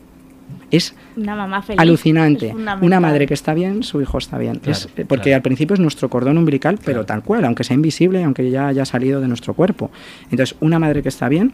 Es 0.70 0.94
Una 1.16 1.36
mamá 1.36 1.62
feliz. 1.62 1.80
alucinante. 1.80 2.48
es. 2.48 2.54
Una 2.82 2.98
madre 3.00 3.26
que 3.26 3.34
está 3.34 3.54
bien, 3.54 3.82
su 3.82 4.00
hijo 4.02 4.18
está 4.18 4.36
bien. 4.38 4.56
Claro, 4.56 4.72
Es- 4.72 4.88
eh, 4.96 5.04
porque 5.06 5.24
claro. 5.24 5.36
al 5.36 5.42
principio 5.42 5.74
es 5.74 5.80
nuestro 5.80 6.08
cordón 6.10 6.38
umbilical, 6.38 6.76
pero 6.78 7.04
Claro. 7.04 7.06
tal 7.06 7.22
cual, 7.22 7.44
aunque 7.44 7.62
sea 7.64 7.74
invisible, 7.74 8.22
aunque 8.24 8.50
ya 8.50 8.66
haya 8.68 8.84
salido 8.84 9.20
de 9.20 9.28
nuestro 9.28 9.54
cuerpo. 9.54 9.90
Entonces, 10.30 10.56
una 10.60 10.78
madre 10.78 11.02
que 11.02 11.08
está 11.08 11.28
bien 11.28 11.52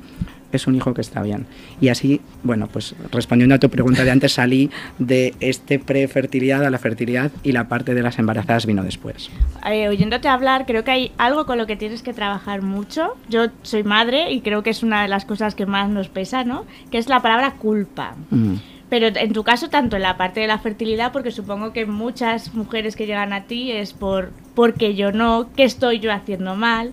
es 0.56 0.66
un 0.66 0.74
hijo 0.74 0.94
que 0.94 1.00
está 1.00 1.22
bien. 1.22 1.46
Y 1.80 1.88
así, 1.88 2.20
bueno, 2.42 2.68
pues 2.68 2.94
respondiendo 3.10 3.54
a 3.54 3.58
tu 3.58 3.70
pregunta 3.70 4.04
de 4.04 4.10
antes, 4.10 4.32
salí 4.32 4.70
de 4.98 5.34
este 5.40 5.78
prefertilidad 5.78 6.64
a 6.64 6.70
la 6.70 6.78
fertilidad 6.78 7.30
y 7.42 7.52
la 7.52 7.68
parte 7.68 7.94
de 7.94 8.02
las 8.02 8.18
embarazadas 8.18 8.66
vino 8.66 8.82
después. 8.82 9.30
Eh, 9.70 9.88
oyéndote 9.88 10.28
hablar, 10.28 10.66
creo 10.66 10.84
que 10.84 10.90
hay 10.90 11.12
algo 11.18 11.46
con 11.46 11.58
lo 11.58 11.66
que 11.66 11.76
tienes 11.76 12.02
que 12.02 12.12
trabajar 12.12 12.62
mucho. 12.62 13.16
Yo 13.28 13.46
soy 13.62 13.84
madre 13.84 14.32
y 14.32 14.40
creo 14.40 14.62
que 14.62 14.70
es 14.70 14.82
una 14.82 15.02
de 15.02 15.08
las 15.08 15.24
cosas 15.24 15.54
que 15.54 15.66
más 15.66 15.88
nos 15.88 16.08
pesa, 16.08 16.44
¿no? 16.44 16.64
Que 16.90 16.98
es 16.98 17.08
la 17.08 17.20
palabra 17.20 17.54
culpa. 17.54 18.14
Mm. 18.30 18.56
Pero 18.92 19.06
en 19.06 19.32
tu 19.32 19.42
caso, 19.42 19.70
tanto 19.70 19.96
en 19.96 20.02
la 20.02 20.18
parte 20.18 20.40
de 20.40 20.46
la 20.46 20.58
fertilidad, 20.58 21.12
porque 21.12 21.30
supongo 21.30 21.72
que 21.72 21.86
muchas 21.86 22.52
mujeres 22.52 22.94
que 22.94 23.06
llegan 23.06 23.32
a 23.32 23.44
ti 23.44 23.72
es 23.72 23.94
por 23.94 24.32
porque 24.54 24.94
yo 24.94 25.12
no, 25.12 25.48
qué 25.56 25.64
estoy 25.64 25.98
yo 25.98 26.12
haciendo 26.12 26.56
mal. 26.56 26.92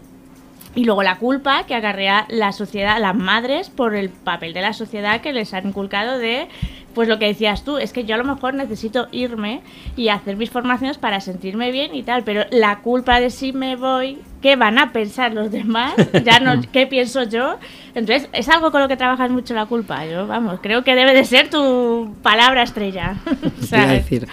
Y 0.75 0.85
luego 0.85 1.03
la 1.03 1.17
culpa 1.17 1.63
que 1.65 1.75
acarrea 1.75 2.25
la 2.29 2.51
sociedad, 2.51 2.99
las 2.99 3.15
madres, 3.15 3.69
por 3.69 3.95
el 3.95 4.09
papel 4.09 4.53
de 4.53 4.61
la 4.61 4.73
sociedad 4.73 5.21
que 5.21 5.33
les 5.33 5.53
han 5.53 5.67
inculcado 5.67 6.19
de, 6.19 6.47
pues 6.93 7.07
lo 7.07 7.17
que 7.17 7.25
decías 7.25 7.63
tú, 7.63 7.77
es 7.77 7.91
que 7.91 8.05
yo 8.05 8.15
a 8.15 8.17
lo 8.17 8.23
mejor 8.23 8.53
necesito 8.53 9.07
irme 9.11 9.61
y 9.95 10.09
hacer 10.09 10.35
mis 10.35 10.51
formaciones 10.51 10.97
para 10.97 11.21
sentirme 11.21 11.71
bien 11.71 11.95
y 11.95 12.03
tal, 12.03 12.23
pero 12.23 12.43
la 12.51 12.79
culpa 12.79 13.19
de 13.19 13.29
si 13.29 13.51
me 13.51 13.75
voy, 13.75 14.19
¿qué 14.41 14.55
van 14.55 14.77
a 14.77 14.91
pensar 14.91 15.33
los 15.33 15.51
demás? 15.51 15.93
Ya 16.23 16.39
no, 16.39 16.61
¿qué 16.71 16.85
pienso 16.85 17.23
yo? 17.23 17.57
Entonces, 17.95 18.29
es 18.33 18.49
algo 18.49 18.71
con 18.71 18.81
lo 18.81 18.87
que 18.87 18.97
trabajas 18.97 19.31
mucho 19.31 19.53
la 19.53 19.65
culpa. 19.65 20.05
Yo, 20.05 20.27
vamos, 20.27 20.59
creo 20.61 20.83
que 20.83 20.95
debe 20.95 21.13
de 21.13 21.25
ser 21.25 21.49
tu 21.49 22.15
palabra 22.21 22.63
estrella. 22.63 23.15
O 23.61 23.65
sea, 23.65 23.87
decir, 23.87 24.27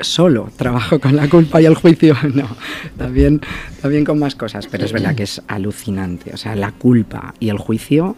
solo 0.00 0.50
trabajo 0.56 0.98
con 1.00 1.16
la 1.16 1.28
culpa 1.28 1.60
y 1.60 1.66
el 1.66 1.74
juicio, 1.74 2.16
no, 2.34 2.48
también, 2.96 3.40
también 3.80 4.04
con 4.04 4.18
más 4.18 4.34
cosas, 4.34 4.66
pero 4.66 4.84
es 4.84 4.92
verdad 4.92 5.14
que 5.14 5.24
es 5.24 5.42
alucinante, 5.48 6.32
o 6.32 6.36
sea, 6.36 6.54
la 6.54 6.72
culpa 6.72 7.34
y 7.40 7.48
el 7.48 7.58
juicio 7.58 8.16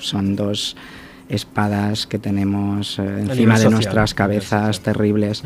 son 0.00 0.36
dos 0.36 0.76
espadas 1.28 2.06
que 2.06 2.18
tenemos 2.18 2.98
eh, 2.98 3.02
encima 3.20 3.58
de 3.58 3.70
nuestras 3.70 4.14
cabezas 4.14 4.80
terribles. 4.80 5.42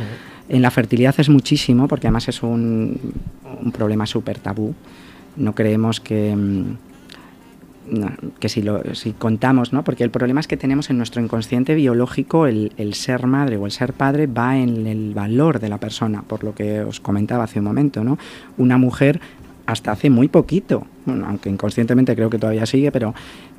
En 0.49 0.63
la 0.63 0.71
fertilidad 0.71 1.15
es 1.19 1.29
muchísimo, 1.29 1.89
porque 1.89 2.07
además 2.07 2.29
es 2.29 2.43
un, 2.43 3.15
un 3.61 3.73
problema 3.73 4.07
súper 4.07 4.39
tabú. 4.39 4.75
No 5.37 5.55
creemos 5.55 5.99
que, 6.01 6.37
mm, 7.91 8.39
que 8.39 8.49
si, 8.49 8.63
lo, 8.63 8.95
si 8.95 9.13
contamos, 9.13 9.73
¿no? 9.73 9.85
porque 9.85 10.05
el 10.05 10.11
problema 10.11 10.41
es 10.41 10.49
que 10.49 10.57
tenemos 10.57 10.91
en 10.91 10.99
nuestro 10.99 11.23
inconsciente 11.23 11.75
biológico 11.75 12.47
el, 12.47 12.73
el, 12.77 12.95
ser 12.95 13.27
madre 13.27 13.57
o 13.57 13.67
el 13.67 13.73
ser 13.73 13.93
padre 13.93 14.27
va 14.27 14.57
en 14.59 14.87
el 14.87 15.15
valor 15.15 15.61
de 15.61 15.69
la 15.69 15.79
persona, 15.79 16.23
por 16.23 16.45
lo 16.45 16.55
que 16.55 16.81
os 16.81 17.01
comentaba 17.01 17.45
hace 17.45 17.59
un 17.59 17.65
momento. 17.65 18.05
¿no? 18.05 18.19
Una 18.59 18.79
mujer 18.79 19.21
hasta 19.67 19.93
hace 19.93 20.11
muy 20.11 20.29
poquito, 20.29 20.87
bueno, 21.07 21.27
aunque 21.27 21.49
inconscientemente 21.49 22.15
creo 22.15 22.31
que 22.31 22.39
todavía 22.39 22.67
sigue, 22.67 22.91
pero 22.93 23.15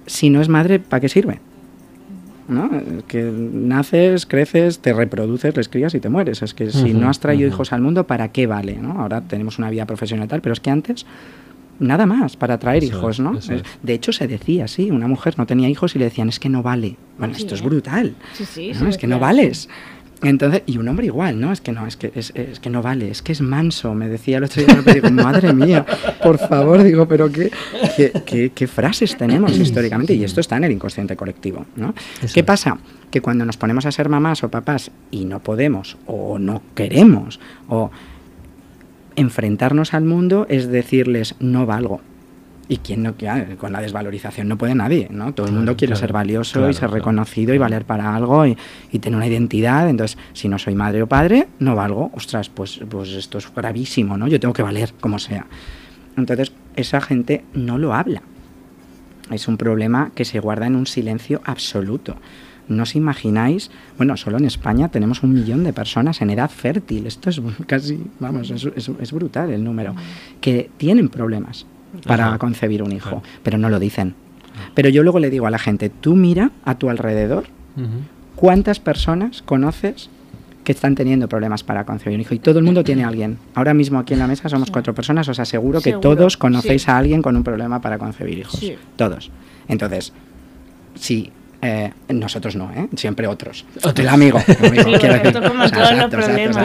si 0.06 0.30
no 0.30 0.42
es 0.42 0.50
madre, 0.50 0.80
¿para 0.80 1.00
qué 1.02 1.10
sirve? 1.10 1.40
¿no? 2.48 2.70
Que 3.08 3.24
naces, 3.24 4.26
creces, 4.26 4.80
te 4.80 4.94
reproduces, 4.94 5.56
les 5.56 5.70
crías 5.70 5.94
y 5.96 6.00
te 6.00 6.10
mueres. 6.10 6.42
Es 6.42 6.54
que 6.54 6.72
si 6.72 6.94
no 6.94 7.10
has 7.10 7.20
traído 7.20 7.48
hijos 7.48 7.72
al 7.72 7.82
mundo, 7.82 8.06
¿para 8.06 8.30
qué 8.30 8.48
vale? 8.48 8.78
¿no? 8.82 9.02
Ahora 9.02 9.22
tenemos 9.22 9.60
una 9.60 9.70
vida 9.70 9.86
profesional 9.86 10.28
tal, 10.28 10.42
pero 10.42 10.54
es 10.54 10.60
que 10.60 10.70
antes 10.70 11.06
nada 11.80 12.06
más 12.06 12.38
para 12.38 12.58
traer 12.60 12.84
hijos, 12.84 13.20
¿no? 13.20 13.38
De 13.82 13.94
hecho, 13.94 14.12
se 14.12 14.28
decía 14.28 14.66
así, 14.66 14.92
una 14.92 15.08
mujer 15.08 15.38
no 15.38 15.46
tenía 15.46 15.70
hijos 15.70 15.96
y 15.96 16.00
le 16.00 16.06
decían, 16.06 16.30
es 16.30 16.40
que 16.40 16.50
no 16.50 16.64
vale. 16.64 16.98
Bueno, 17.18 17.36
esto 17.36 17.56
es 17.56 17.62
¿eh? 17.62 17.66
brutal. 17.66 18.16
es 18.40 18.98
que 18.98 19.08
no 19.08 19.20
vales. 19.20 19.70
Entonces, 20.24 20.64
y 20.66 20.78
un 20.78 20.88
hombre 20.88 21.06
igual, 21.06 21.40
¿no? 21.40 21.52
Es 21.52 21.60
que 21.60 21.74
no, 21.74 21.86
es 21.86 21.98
que, 21.98 22.12
es, 22.16 22.32
que 22.32 22.70
no 22.70 22.82
vale, 22.82 23.10
es 23.12 23.22
que 23.22 23.34
es 23.34 23.42
manso, 23.42 23.94
me 23.94 24.08
decía 24.08 24.38
el 24.38 24.46
otro 24.46 24.64
día, 24.64 24.82
digo, 24.94 25.12
madre 25.12 25.52
mía, 25.54 25.86
por 26.24 26.38
favor, 26.38 26.82
digo, 26.82 27.08
pero 27.08 27.30
qué, 27.30 27.52
qué, 28.26 28.52
qué, 28.56 28.68
frases 28.68 29.18
tenemos 29.18 29.58
históricamente, 29.58 30.14
y 30.14 30.24
esto 30.24 30.40
está 30.40 30.56
en 30.56 30.64
el 30.64 30.72
inconsciente 30.72 31.18
colectivo, 31.18 31.66
¿no? 31.76 31.94
¿Qué 32.34 32.44
pasa? 32.44 32.78
Que 33.12 33.22
cuando 33.22 33.46
nos 33.46 33.58
ponemos 33.58 33.86
a 33.86 33.92
ser 33.92 34.08
mamás 34.08 34.44
o 34.44 34.50
papás 34.50 34.92
y 35.12 35.26
no 35.26 35.40
podemos, 35.40 35.98
o 36.06 36.40
no 36.40 36.62
queremos, 36.74 37.42
o 37.68 37.92
enfrentarnos 39.16 39.94
al 39.94 40.04
mundo 40.04 40.46
es 40.50 40.68
decirles 40.68 41.36
no 41.40 41.66
valgo. 41.66 42.02
Y 42.70 42.78
quién 42.78 43.04
no 43.04 43.14
con 43.58 43.74
la 43.74 43.82
desvalorización 43.82 44.48
no 44.48 44.58
puede 44.58 44.74
nadie, 44.74 45.08
¿no? 45.12 45.34
Todo 45.34 45.48
el 45.48 45.54
mundo 45.54 45.76
quiere 45.76 45.98
ser 45.98 46.14
valioso 46.14 46.70
y 46.70 46.74
ser 46.74 46.92
reconocido 46.92 47.54
y 47.54 47.58
valer 47.58 47.84
para 47.84 48.16
algo 48.16 48.46
y, 48.48 48.56
tener 49.00 49.18
una 49.18 49.28
identidad. 49.28 49.90
Entonces, 49.90 50.18
si 50.32 50.48
no 50.48 50.58
soy 50.58 50.74
madre 50.74 51.04
o 51.04 51.08
padre, 51.08 51.50
no 51.60 51.76
valgo. 51.76 52.10
Ostras, 52.14 52.50
pues, 52.50 52.80
pues 52.90 53.10
esto 53.10 53.38
es 53.38 53.54
gravísimo, 53.54 54.18
¿no? 54.18 54.28
Yo 54.28 54.40
tengo 54.40 54.54
que 54.54 54.64
valer 54.64 54.94
como 55.02 55.20
sea. 55.20 55.46
Entonces, 56.16 56.54
esa 56.78 57.02
gente 57.02 57.44
no 57.54 57.78
lo 57.78 57.94
habla. 57.94 58.24
Es 59.30 59.48
un 59.48 59.58
problema 59.58 60.12
que 60.16 60.26
se 60.26 60.40
guarda 60.40 60.68
en 60.68 60.76
un 60.76 60.88
silencio 60.88 61.42
absoluto. 61.44 62.16
No 62.68 62.84
os 62.84 62.96
imagináis, 62.96 63.72
bueno, 63.98 64.16
solo 64.18 64.38
en 64.38 64.46
España 64.46 64.90
tenemos 64.90 65.24
un 65.24 65.34
millón 65.34 65.64
de 65.64 65.74
personas 65.74 66.22
en 66.22 66.30
edad 66.30 66.50
fértil, 66.50 67.08
esto 67.08 67.30
es 67.30 67.42
casi, 67.68 68.02
vamos, 68.20 68.52
es, 68.52 69.12
brutal 69.12 69.50
el 69.52 69.64
número, 69.64 69.96
que 70.42 70.70
tienen 70.78 71.10
problemas 71.10 71.66
para 72.08 72.38
concebir 72.38 72.82
un 72.82 72.92
hijo, 72.92 73.22
pero 73.44 73.58
no 73.58 73.70
lo 73.70 73.80
dicen. 73.80 74.16
Pero 74.74 74.90
yo 74.90 75.04
luego 75.04 75.20
le 75.20 75.30
digo 75.30 75.48
a 75.48 75.52
la 75.52 75.60
gente, 75.60 75.90
tú 75.90 76.16
mira 76.16 76.52
a 76.64 76.76
tu 76.76 76.90
alrededor, 76.90 77.46
¿cuántas 78.36 78.80
personas 78.80 79.42
conoces 79.42 80.10
que 80.64 80.72
están 80.72 80.96
teniendo 80.96 81.28
problemas 81.28 81.64
para 81.64 81.86
concebir 81.86 82.16
un 82.16 82.22
hijo. 82.22 82.34
Y 82.34 82.40
todo 82.40 82.60
el 82.60 82.66
mundo 82.66 82.84
tiene 82.84 83.04
a 83.04 83.08
alguien. 83.10 83.38
Ahora 83.54 83.74
mismo 83.74 84.00
aquí 84.00 84.14
en 84.14 84.20
la 84.20 84.28
mesa 84.28 84.50
somos 84.50 84.72
cuatro 84.72 84.94
personas, 84.94 85.28
os 85.28 85.40
aseguro 85.40 85.82
que 85.82 85.94
todos 85.94 86.38
conocéis 86.38 86.88
a 86.90 86.98
alguien 86.98 87.22
con 87.22 87.36
un 87.36 87.44
problema 87.44 87.82
para 87.82 87.98
concebir 87.98 88.40
hijos. 88.40 88.60
Todos. 88.96 89.32
Entonces, 89.68 90.14
si 90.96 91.32
eh, 91.64 91.92
nosotros 92.10 92.56
no, 92.56 92.72
¿eh? 92.72 92.88
siempre 92.96 93.28
otros. 93.28 93.66
El 93.96 94.10
amigo. 94.10 94.42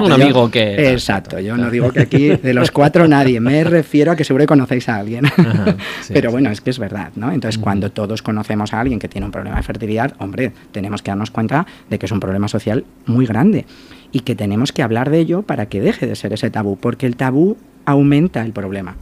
Un 0.03 0.13
amigo 0.13 0.51
que. 0.51 0.93
Exacto, 0.93 1.39
yo 1.39 1.57
no 1.57 1.71
digo 1.71 1.93
que 1.93 2.01
aquí 2.01 2.29
de 2.31 2.53
los 2.53 2.71
cuatro 2.71 3.07
nadie, 3.07 3.41
me 3.41 3.63
refiero 3.79 4.13
a 4.13 4.17
que 4.17 4.25
seguro 4.25 4.47
conocéis 4.47 4.89
a 4.89 4.97
alguien. 4.97 5.25
Pero 6.13 6.31
bueno, 6.31 6.51
es 6.51 6.61
que 6.61 6.71
es 6.71 6.79
verdad, 6.79 7.13
¿no? 7.15 7.33
Entonces, 7.33 7.59
cuando 7.59 7.91
todos 7.91 8.23
conocemos 8.23 8.75
a 8.75 8.81
alguien 8.81 8.99
que 8.99 9.09
tiene 9.09 9.27
un 9.27 9.33
problema 9.33 9.57
de 9.57 9.63
fertilidad, 9.63 10.15
hombre, 10.19 10.53
tenemos 10.73 11.03
que 11.03 11.11
darnos 11.11 11.31
cuenta 11.31 11.67
de 11.89 11.99
que 11.99 12.07
es 12.07 12.13
un 12.13 12.21
problema 12.21 12.49
social 12.49 12.85
muy 13.07 13.27
grande 13.27 13.67
y 14.11 14.21
que 14.21 14.35
tenemos 14.35 14.73
que 14.73 14.83
hablar 14.83 15.11
de 15.11 15.21
ello 15.21 15.43
para 15.43 15.67
que 15.67 15.81
deje 15.81 16.07
de 16.07 16.17
ser 16.17 16.33
ese 16.33 16.51
tabú, 16.51 16.77
porque 16.77 17.07
el 17.07 17.17
tabú 17.17 17.57
aumenta 17.85 18.43
el 18.43 18.53
problema. 18.53 18.97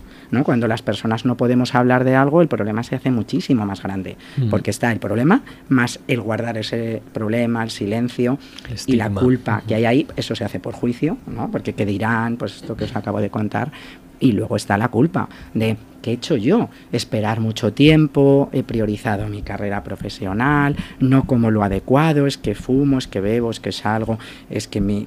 Cuando 0.45 0.69
las 0.69 0.83
personas 0.83 1.25
no 1.25 1.37
podemos 1.37 1.75
hablar 1.75 2.05
de 2.05 2.15
algo, 2.15 2.43
el 2.43 2.49
problema 2.49 2.83
se 2.83 2.97
hace 2.97 3.11
muchísimo 3.11 3.67
más 3.67 3.83
grande, 3.83 4.17
porque 4.51 4.71
está 4.71 4.93
el 4.93 4.99
problema 4.99 5.43
más 5.69 6.01
el 6.09 6.21
guardar 6.21 6.59
ese 6.59 7.03
problema, 7.13 7.63
el 7.63 7.71
silencio 7.71 8.39
y 8.87 8.97
la 8.97 9.11
culpa 9.11 9.63
que 9.67 9.75
hay 9.75 9.85
ahí, 9.85 10.07
eso 10.17 10.35
se 10.35 10.45
hace 10.45 10.61
por 10.61 10.75
juicio, 10.75 11.19
¿no? 11.27 11.51
Porque 11.51 11.75
qué 11.75 11.87
dirán, 11.87 12.37
pues 12.37 12.57
esto 12.57 12.77
que 12.77 12.85
os 12.85 12.97
acabo 12.97 13.21
de 13.21 13.31
contar, 13.31 13.73
y 14.21 14.33
luego 14.33 14.57
está 14.57 14.79
la 14.79 14.89
culpa 14.89 15.29
de 15.55 15.77
¿qué 16.03 16.13
he 16.13 16.15
hecho 16.15 16.37
yo? 16.37 16.71
Esperar 16.93 17.41
mucho 17.41 17.73
tiempo, 17.73 18.49
he 18.53 18.63
priorizado 18.63 19.29
mi 19.29 19.43
carrera 19.43 19.83
profesional, 19.83 20.77
no 21.01 21.27
como 21.27 21.51
lo 21.51 21.63
adecuado, 21.63 22.27
es 22.27 22.39
que 22.39 22.55
fumo, 22.55 22.99
es 22.99 23.07
que 23.07 23.21
bebo, 23.21 23.51
es 23.51 23.61
que 23.61 23.73
salgo, 23.73 24.19
es 24.49 24.69
que, 24.69 24.81
mi, 24.81 25.07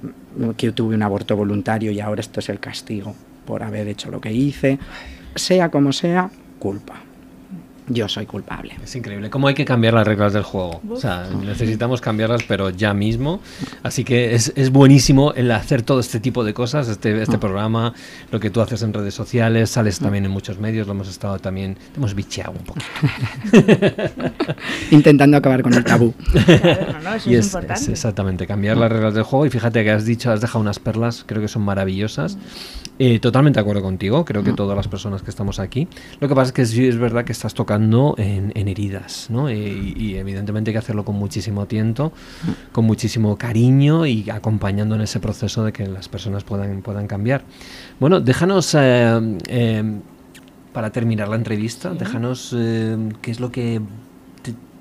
que 0.58 0.72
tuve 0.72 0.96
un 0.96 1.04
aborto 1.04 1.36
voluntario 1.36 1.92
y 1.92 2.00
ahora 2.00 2.22
esto 2.22 2.40
es 2.40 2.50
el 2.50 2.60
castigo 2.60 3.16
por 3.50 3.64
haber 3.64 3.88
hecho 3.88 4.12
lo 4.12 4.22
que 4.22 4.32
hice, 4.32 4.78
sea 5.34 5.72
como 5.72 5.92
sea, 5.92 6.30
culpa 6.60 7.02
yo 7.90 8.08
soy 8.08 8.26
culpable. 8.26 8.76
Es 8.84 8.96
increíble 8.96 9.30
cómo 9.30 9.48
hay 9.48 9.56
que 9.56 9.66
cambiar 9.66 9.96
las 9.96 10.08
reglas 10.08 10.32
del 10.32 10.44
juego. 10.44 10.82
O 10.90 10.98
sea, 10.98 11.28
necesitamos 11.44 12.02
cambiarlas, 12.02 12.44
pero 12.48 12.70
ya 12.70 12.94
mismo. 12.94 13.42
Así 13.84 14.04
que 14.04 14.36
es, 14.36 14.54
es 14.56 14.72
buenísimo 14.72 15.34
el 15.34 15.52
hacer 15.52 15.82
todo 15.82 16.00
este 16.00 16.20
tipo 16.20 16.44
de 16.44 16.54
cosas, 16.54 16.88
este, 16.88 17.22
este 17.22 17.36
ah. 17.36 17.40
programa, 17.40 17.94
lo 18.32 18.40
que 18.40 18.50
tú 18.50 18.62
haces 18.62 18.84
en 18.84 18.94
redes 18.94 19.14
sociales, 19.14 19.72
sales 19.72 20.00
ah. 20.00 20.04
también 20.04 20.26
en 20.26 20.32
muchos 20.32 20.60
medios, 20.60 20.88
lo 20.88 20.94
hemos 20.94 21.10
estado 21.10 21.40
también, 21.40 21.76
te 21.76 21.98
hemos 21.98 22.14
bicheado 22.14 22.52
un 22.52 22.64
poco. 22.64 22.80
Intentando 24.92 25.38
acabar 25.38 25.64
con 25.64 25.74
el 25.74 25.84
tabú. 25.84 26.14
y 27.26 27.36
es, 27.36 27.48
importante. 27.48 27.92
exactamente, 27.92 28.48
cambiar 28.48 28.78
las 28.78 28.92
reglas 28.92 29.16
del 29.16 29.24
juego. 29.24 29.46
Y 29.48 29.50
fíjate 29.50 29.84
que 29.84 29.92
has 29.92 30.06
dicho, 30.06 30.32
has 30.32 30.42
dejado 30.42 30.60
unas 30.60 30.80
perlas, 30.80 31.24
creo 31.26 31.42
que 31.42 31.48
son 31.48 31.64
maravillosas. 31.64 32.38
Eh, 33.02 33.20
totalmente 33.20 33.58
de 33.58 33.62
acuerdo 33.62 33.82
contigo, 33.82 34.26
creo 34.26 34.44
que 34.44 34.52
todas 34.52 34.76
las 34.76 34.90
personas 34.90 35.22
que 35.22 35.30
estamos 35.30 35.60
aquí. 35.60 35.88
Lo 36.20 36.28
que 36.28 36.36
pasa 36.36 36.50
es 36.50 36.52
que 36.52 36.62
es, 36.64 36.78
es 36.78 36.98
verdad 36.98 37.24
que 37.24 37.32
estás 37.32 37.54
tocando 37.54 38.14
en, 38.18 38.52
heridas, 38.56 39.28
¿no? 39.30 39.50
Y, 39.50 40.16
evidentemente 40.18 40.72
hay 40.72 40.74
que 40.74 40.80
hacerlo 40.80 41.06
con 41.06 41.16
muchísimo 41.16 41.66
tiento, 41.66 42.12
con 42.74 42.84
muchísimo 42.84 43.38
cariño 43.38 44.06
y 44.06 44.30
acompañando 44.30 44.96
en 44.96 45.02
ese 45.02 45.22
proceso 45.22 45.64
de 45.64 45.72
que 45.72 45.88
las 45.88 46.10
personas 46.10 46.44
puedan, 46.44 46.82
puedan 46.82 47.08
cambiar. 47.08 47.44
Bueno, 48.02 48.20
déjanos, 48.20 48.76
eh, 48.78 49.38
eh, 49.48 50.00
para 50.74 50.92
terminar 50.92 51.30
la 51.30 51.38
entrevista, 51.38 51.94
déjanos 51.94 52.54
eh, 52.58 52.98
qué 53.22 53.32
es 53.32 53.40
lo 53.40 53.50
que 53.50 53.82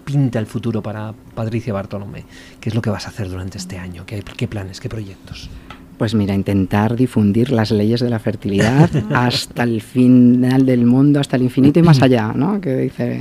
pinta 0.04 0.38
el 0.38 0.46
futuro 0.46 0.82
para 0.82 1.14
Patricia 1.34 1.72
Bartolomé, 1.72 2.24
qué 2.60 2.70
es 2.70 2.74
lo 2.74 2.82
que 2.82 2.90
vas 2.90 3.06
a 3.06 3.10
hacer 3.10 3.28
durante 3.28 3.58
este 3.58 3.78
año, 3.78 4.04
qué, 4.06 4.24
qué 4.36 4.48
planes, 4.48 4.80
qué 4.80 4.88
proyectos. 4.88 5.50
Pues 5.98 6.14
mira, 6.14 6.34
intentar 6.34 6.96
difundir 6.96 7.50
las 7.50 7.70
leyes 7.72 8.00
de 8.00 8.08
la 8.08 8.18
fertilidad 8.18 8.88
hasta 9.14 9.64
el 9.64 9.82
final 9.82 10.64
del 10.64 10.86
mundo, 10.86 11.20
hasta 11.20 11.36
el 11.36 11.42
infinito 11.42 11.80
y 11.80 11.82
más 11.82 12.00
allá, 12.02 12.32
¿no? 12.34 12.60
Que 12.60 12.76
dice 12.76 13.20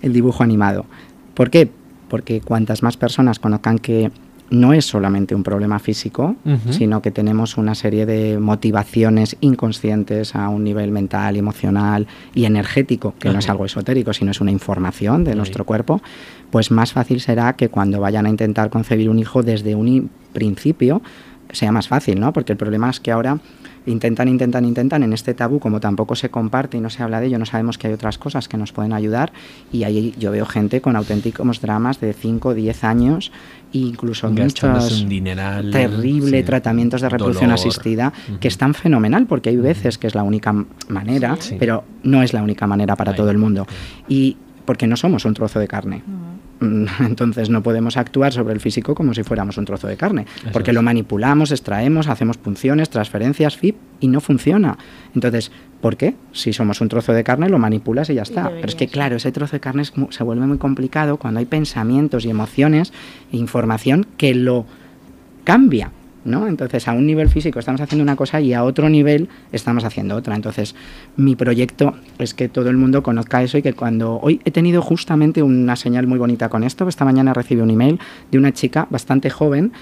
el 0.00 0.12
dibujo 0.12 0.42
animado. 0.42 0.86
¿Por 1.34 1.50
qué? 1.50 1.70
Porque 2.08 2.40
cuantas 2.40 2.82
más 2.82 2.96
personas 2.96 3.38
conozcan 3.38 3.78
que 3.78 4.10
no 4.50 4.72
es 4.72 4.84
solamente 4.84 5.34
un 5.34 5.42
problema 5.42 5.78
físico, 5.78 6.36
sino 6.70 7.02
que 7.02 7.10
tenemos 7.10 7.56
una 7.56 7.74
serie 7.74 8.06
de 8.06 8.38
motivaciones 8.38 9.36
inconscientes 9.40 10.36
a 10.36 10.48
un 10.48 10.62
nivel 10.62 10.92
mental, 10.92 11.36
emocional 11.36 12.06
y 12.34 12.44
energético, 12.44 13.14
que 13.18 13.30
no 13.30 13.40
es 13.40 13.48
algo 13.48 13.64
esotérico, 13.64 14.12
sino 14.12 14.30
es 14.30 14.40
una 14.40 14.52
información 14.52 15.24
de 15.24 15.34
nuestro 15.34 15.64
cuerpo, 15.64 16.00
pues 16.50 16.70
más 16.70 16.92
fácil 16.92 17.20
será 17.20 17.54
que 17.54 17.68
cuando 17.70 18.00
vayan 18.00 18.26
a 18.26 18.28
intentar 18.28 18.70
concebir 18.70 19.10
un 19.10 19.18
hijo 19.18 19.42
desde 19.42 19.74
un 19.74 20.10
principio 20.32 21.02
sea 21.52 21.72
más 21.72 21.88
fácil, 21.88 22.20
¿no? 22.20 22.32
Porque 22.32 22.52
el 22.52 22.58
problema 22.58 22.90
es 22.90 23.00
que 23.00 23.12
ahora 23.12 23.38
intentan, 23.86 24.26
intentan, 24.28 24.64
intentan 24.64 25.02
en 25.04 25.12
este 25.12 25.32
tabú, 25.32 25.60
como 25.60 25.78
tampoco 25.78 26.16
se 26.16 26.28
comparte 26.28 26.76
y 26.76 26.80
no 26.80 26.90
se 26.90 27.02
habla 27.04 27.20
de 27.20 27.28
ello, 27.28 27.38
no 27.38 27.46
sabemos 27.46 27.78
que 27.78 27.86
hay 27.86 27.92
otras 27.92 28.18
cosas 28.18 28.48
que 28.48 28.56
nos 28.56 28.72
pueden 28.72 28.92
ayudar 28.92 29.32
y 29.72 29.84
ahí 29.84 30.12
yo 30.18 30.32
veo 30.32 30.44
gente 30.44 30.80
con 30.80 30.96
auténticos 30.96 31.60
dramas 31.60 32.00
de 32.00 32.12
5 32.12 32.48
o 32.48 32.54
10 32.54 32.82
años 32.84 33.30
e 33.72 33.78
incluso 33.78 34.28
muchos 34.30 35.08
dineral, 35.08 35.70
terrible 35.70 36.38
sí, 36.38 36.44
tratamientos 36.44 37.00
de 37.00 37.08
reproducción 37.10 37.50
dolor. 37.50 37.60
asistida 37.66 38.12
que 38.40 38.48
están 38.48 38.74
fenomenal 38.74 39.26
porque 39.26 39.50
hay 39.50 39.56
veces 39.56 39.98
que 39.98 40.08
es 40.08 40.14
la 40.16 40.24
única 40.24 40.52
manera, 40.88 41.36
Sí. 41.38 41.54
pero 41.58 41.84
no 42.02 42.22
es 42.24 42.32
la 42.32 42.42
única 42.42 42.66
manera 42.66 42.96
para 42.96 43.12
Ahí. 43.12 43.16
todo 43.16 43.30
el 43.30 43.38
mundo. 43.38 43.66
Y 44.08 44.36
porque 44.64 44.88
no 44.88 44.96
somos 44.96 45.24
un 45.24 45.34
trozo 45.34 45.60
de 45.60 45.68
carne. 45.68 46.02
Entonces 47.00 47.50
no 47.50 47.62
podemos 47.62 47.96
actuar 47.96 48.32
sobre 48.32 48.54
el 48.54 48.60
físico 48.60 48.94
como 48.94 49.14
si 49.14 49.22
fuéramos 49.22 49.56
un 49.58 49.64
trozo 49.64 49.86
de 49.86 49.96
carne, 49.96 50.26
Eso 50.38 50.50
porque 50.52 50.70
es. 50.70 50.74
lo 50.74 50.82
manipulamos, 50.82 51.50
extraemos, 51.50 52.08
hacemos 52.08 52.36
punciones, 52.36 52.90
transferencias, 52.90 53.56
FIP 53.56 53.76
y 54.00 54.08
no 54.08 54.20
funciona. 54.20 54.78
Entonces, 55.14 55.50
¿por 55.80 55.96
qué? 55.96 56.14
Si 56.32 56.52
somos 56.52 56.80
un 56.80 56.88
trozo 56.88 57.12
de 57.12 57.24
carne 57.24 57.48
lo 57.48 57.58
manipulas 57.58 58.10
y 58.10 58.14
ya 58.14 58.22
está. 58.22 58.50
Pero 58.50 58.66
es 58.66 58.74
que 58.74 58.88
claro, 58.88 59.16
ese 59.16 59.32
trozo 59.32 59.52
de 59.56 59.60
carne 59.60 59.82
es 59.82 59.92
se 60.10 60.24
vuelve 60.24 60.46
muy 60.46 60.58
complicado 60.58 61.16
cuando 61.16 61.40
hay 61.40 61.46
pensamientos 61.46 62.24
y 62.24 62.30
emociones 62.30 62.92
e 63.32 63.36
información 63.36 64.06
que 64.16 64.34
lo 64.34 64.66
cambia. 65.44 65.90
¿No? 66.26 66.46
Entonces, 66.46 66.88
a 66.88 66.92
un 66.92 67.06
nivel 67.06 67.28
físico 67.28 67.58
estamos 67.58 67.80
haciendo 67.80 68.02
una 68.02 68.16
cosa 68.16 68.40
y 68.40 68.52
a 68.52 68.64
otro 68.64 68.88
nivel 68.88 69.28
estamos 69.52 69.84
haciendo 69.84 70.16
otra. 70.16 70.34
Entonces, 70.34 70.74
mi 71.16 71.36
proyecto 71.36 71.94
es 72.18 72.34
que 72.34 72.48
todo 72.48 72.70
el 72.70 72.76
mundo 72.76 73.02
conozca 73.02 73.42
eso 73.42 73.58
y 73.58 73.62
que 73.62 73.72
cuando 73.72 74.18
hoy 74.20 74.40
he 74.44 74.50
tenido 74.50 74.82
justamente 74.82 75.42
una 75.42 75.76
señal 75.76 76.06
muy 76.06 76.18
bonita 76.18 76.48
con 76.48 76.64
esto, 76.64 76.88
esta 76.88 77.04
mañana 77.04 77.32
recibí 77.32 77.60
un 77.60 77.70
email 77.70 77.98
de 78.30 78.38
una 78.38 78.52
chica 78.52 78.86
bastante 78.90 79.30
joven 79.30 79.72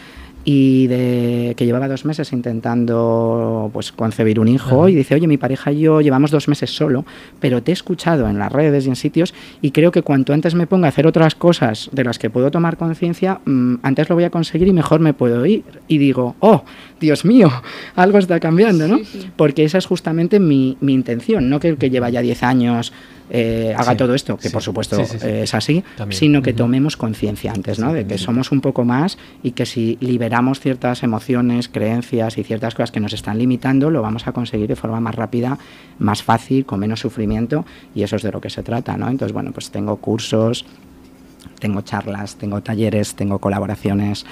y 0.44 0.86
de 0.88 1.54
que 1.56 1.64
llevaba 1.64 1.88
dos 1.88 2.04
meses 2.04 2.32
intentando 2.32 3.70
pues 3.72 3.92
concebir 3.92 4.38
un 4.38 4.48
hijo 4.48 4.88
y 4.88 4.94
dice 4.94 5.14
oye 5.14 5.26
mi 5.26 5.38
pareja 5.38 5.72
y 5.72 5.80
yo 5.80 6.02
llevamos 6.02 6.30
dos 6.30 6.48
meses 6.48 6.70
solo 6.70 7.06
pero 7.40 7.62
te 7.62 7.72
he 7.72 7.74
escuchado 7.74 8.28
en 8.28 8.38
las 8.38 8.52
redes 8.52 8.84
y 8.86 8.90
en 8.90 8.96
sitios 8.96 9.32
y 9.62 9.70
creo 9.70 9.90
que 9.90 10.02
cuanto 10.02 10.34
antes 10.34 10.54
me 10.54 10.66
ponga 10.66 10.86
a 10.86 10.90
hacer 10.90 11.06
otras 11.06 11.34
cosas 11.34 11.88
de 11.92 12.04
las 12.04 12.18
que 12.18 12.28
puedo 12.28 12.50
tomar 12.50 12.76
conciencia 12.76 13.40
mm, 13.44 13.76
antes 13.82 14.08
lo 14.10 14.16
voy 14.16 14.24
a 14.24 14.30
conseguir 14.30 14.68
y 14.68 14.72
mejor 14.72 15.00
me 15.00 15.14
puedo 15.14 15.44
ir 15.46 15.64
y 15.88 15.98
digo 15.98 16.36
oh 16.40 16.64
Dios 17.00 17.24
mío 17.24 17.50
algo 17.96 18.18
está 18.18 18.38
cambiando 18.38 18.86
no 18.86 18.98
sí. 18.98 19.30
porque 19.36 19.64
esa 19.64 19.78
es 19.78 19.86
justamente 19.86 20.40
mi, 20.40 20.76
mi 20.80 20.92
intención 20.92 21.48
no 21.48 21.58
que 21.58 21.70
el 21.70 21.78
que 21.78 21.88
lleva 21.88 22.10
ya 22.10 22.20
10 22.20 22.42
años 22.42 22.92
eh, 23.30 23.74
haga 23.76 23.92
Sí, 23.92 23.96
todo 23.96 24.14
esto 24.14 24.36
que 24.36 24.48
sí. 24.48 24.52
por 24.52 24.62
supuesto 24.62 25.02
Sí, 25.04 25.16
eh, 25.22 25.40
es 25.44 25.54
así 25.54 25.82
También. 25.96 26.18
sino 26.18 26.42
que 26.42 26.52
tomemos 26.52 26.96
conciencia 26.96 27.52
antes 27.52 27.78
¿no? 27.78 27.92
de 27.92 28.06
que 28.06 28.18
somos 28.18 28.52
un 28.52 28.60
poco 28.60 28.84
más 28.84 29.16
y 29.42 29.52
que 29.52 29.64
si 29.66 29.96
liberamos 30.00 30.60
ciertas 30.60 31.02
emociones, 31.02 31.68
creencias 31.68 32.36
y 32.38 32.44
ciertas 32.44 32.74
cosas 32.74 32.90
que 32.90 33.00
nos 33.00 33.12
están 33.12 33.38
limitando, 33.38 33.90
lo 33.90 34.02
vamos 34.02 34.26
a 34.26 34.32
conseguir 34.32 34.68
de 34.68 34.76
forma 34.76 35.00
más 35.00 35.14
rápida, 35.14 35.58
más 35.98 36.22
fácil, 36.22 36.66
con 36.66 36.80
menos 36.80 37.00
sufrimiento 37.00 37.64
y 37.94 38.02
eso 38.02 38.16
es 38.16 38.22
de 38.22 38.30
lo 38.32 38.40
que 38.40 38.50
se 38.50 38.62
trata, 38.62 38.96
¿no? 38.96 39.08
Entonces, 39.08 39.32
bueno, 39.32 39.52
pues 39.52 39.70
tengo 39.70 39.96
cursos, 39.96 40.64
tengo 41.58 41.80
charlas, 41.82 42.36
tengo 42.36 42.60
talleres, 42.62 43.14
tengo 43.14 43.38
colaboraciones 43.38 44.26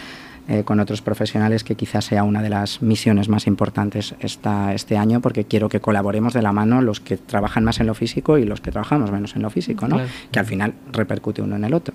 eh, 0.49 0.65
con 0.65 0.81
otros 0.81 1.03
profesionales 1.03 1.63
que 1.65 1.75
quizás 1.77 2.05
sea 2.05 2.25
una 2.25 2.43
de 2.43 2.49
las 2.51 2.83
misiones 2.83 3.29
más 3.29 3.47
importantes 3.47 4.15
esta, 4.21 4.75
este 4.75 4.97
año 4.97 5.21
porque 5.21 5.45
quiero 5.45 5.69
que 5.69 5.81
colaboremos 5.81 6.33
de 6.35 6.43
la 6.43 6.53
mano 6.53 6.83
los 6.83 6.99
que 7.01 7.17
trabajan 7.17 7.63
más 7.65 7.79
en 7.81 7.87
lo 7.87 7.95
físico 7.95 8.39
y 8.39 8.45
los 8.45 8.61
que 8.61 8.71
trabajamos 8.73 9.11
menos 9.13 9.37
en 9.37 9.43
lo 9.43 9.51
físico, 9.51 9.87
¿no? 9.87 9.97
Claro. 9.97 10.11
Que 10.33 10.39
al 10.41 10.47
final 10.47 10.75
repercute 10.93 11.43
uno 11.43 11.57
en 11.57 11.65
el 11.65 11.75
otro 11.75 11.95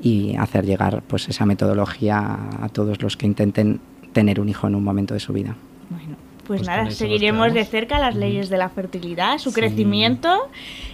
y 0.00 0.36
hacer 0.36 0.64
llegar 0.66 1.02
pues 1.06 1.28
esa 1.28 1.46
metodología 1.46 2.38
a 2.60 2.68
todos 2.68 3.02
los 3.02 3.16
que 3.16 3.26
intenten 3.26 3.80
tener 4.12 4.40
un 4.40 4.48
hijo 4.48 4.66
en 4.68 4.74
un 4.74 4.84
momento 4.84 5.14
de 5.14 5.20
su 5.20 5.32
vida. 5.32 5.56
Bueno, 5.90 6.16
pues, 6.46 6.60
Pues 6.60 6.68
nada, 6.68 6.90
seguiremos 6.92 7.52
de 7.52 7.64
cerca 7.64 7.98
las 7.98 8.14
leyes 8.14 8.48
de 8.48 8.56
la 8.56 8.68
fertilidad, 8.68 9.38
su 9.38 9.50
Sí. 9.50 9.56
crecimiento 9.60 10.48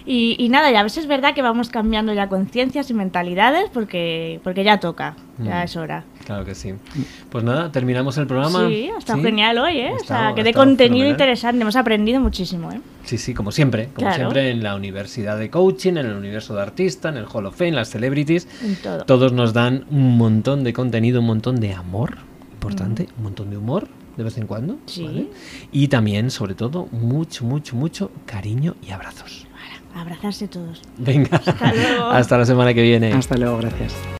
y, 0.05 0.35
y 0.39 0.49
nada, 0.49 0.71
ya 0.71 0.79
a 0.79 0.83
veces 0.83 1.03
es 1.03 1.07
verdad 1.07 1.35
que 1.35 1.41
vamos 1.43 1.69
cambiando 1.69 2.11
ya 2.13 2.27
conciencias 2.27 2.89
y 2.89 2.93
mentalidades 2.95 3.69
porque, 3.71 4.39
porque 4.43 4.63
ya 4.63 4.79
toca, 4.79 5.15
ya 5.37 5.59
Mm. 5.61 5.63
es 5.63 5.75
hora. 5.75 6.03
Claro 6.25 6.45
que 6.45 6.55
sí. 6.55 6.73
pues 7.29 7.43
nada 7.43 7.71
terminamos 7.71 8.17
el 8.17 8.27
programa 8.27 8.67
Sí, 8.69 8.89
ha 8.95 8.97
estado 8.97 9.19
¿Sí? 9.19 9.25
genial 9.25 9.57
hoy, 9.57 9.79
¿eh? 9.79 9.93
O 10.01 10.03
sea, 10.05 10.33
que 10.35 10.43
de 10.43 10.53
contenido 10.53 10.93
fenomenal. 10.93 11.11
interesante, 11.11 11.61
hemos 11.61 11.75
aprendido 11.75 12.21
muchísimo, 12.21 12.71
¿eh? 12.71 12.79
Sí, 13.03 13.17
sí, 13.17 13.33
como 13.33 13.51
siempre. 13.51 13.89
Como 13.93 14.07
Claro. 14.07 14.15
siempre 14.15 14.49
en 14.51 14.63
la 14.63 14.75
Universidad 14.75 15.37
de 15.37 15.49
Coaching, 15.49 15.91
en 15.93 16.05
el 16.05 16.13
universo 16.13 16.55
de 16.55 16.61
artista, 16.61 17.09
en 17.09 17.17
el 17.17 17.25
Hall 17.31 17.45
of 17.45 17.55
Fame, 17.57 17.73
las 17.73 17.89
celebrities. 17.89 18.47
En 18.63 18.75
todo. 18.77 19.03
Todos 19.05 19.33
nos 19.33 19.51
dan 19.53 19.85
un 19.91 20.17
montón 20.17 20.63
de 20.63 20.71
contenido, 20.73 21.19
un 21.19 21.27
montón 21.27 21.59
de 21.59 21.73
amor, 21.73 22.17
importante, 22.53 23.09
un 23.17 23.23
montón 23.23 23.49
de 23.49 23.57
humor 23.57 23.87
de 24.15 24.23
vez 24.23 24.37
en 24.37 24.47
cuando. 24.47 24.77
Sí. 24.85 25.03
¿vale? 25.03 25.27
Y 25.71 25.87
también, 25.89 26.29
sobre 26.31 26.55
todo, 26.55 26.87
mucho, 26.91 27.43
mucho, 27.43 27.75
mucho 27.75 28.11
cariño 28.25 28.75
y 28.87 28.91
abrazos. 28.91 29.47
Abrazarse 29.95 30.47
todos. 30.47 30.81
Venga, 30.97 31.37
Hasta 31.37 31.71
luego. 31.73 32.05
hasta 32.11 32.37
la 32.39 32.45
semana 32.47 32.73
que 32.73 32.81
viene. 32.81 33.13
Hasta 33.13 33.37
luego, 33.37 33.57
gracias. 33.57 33.93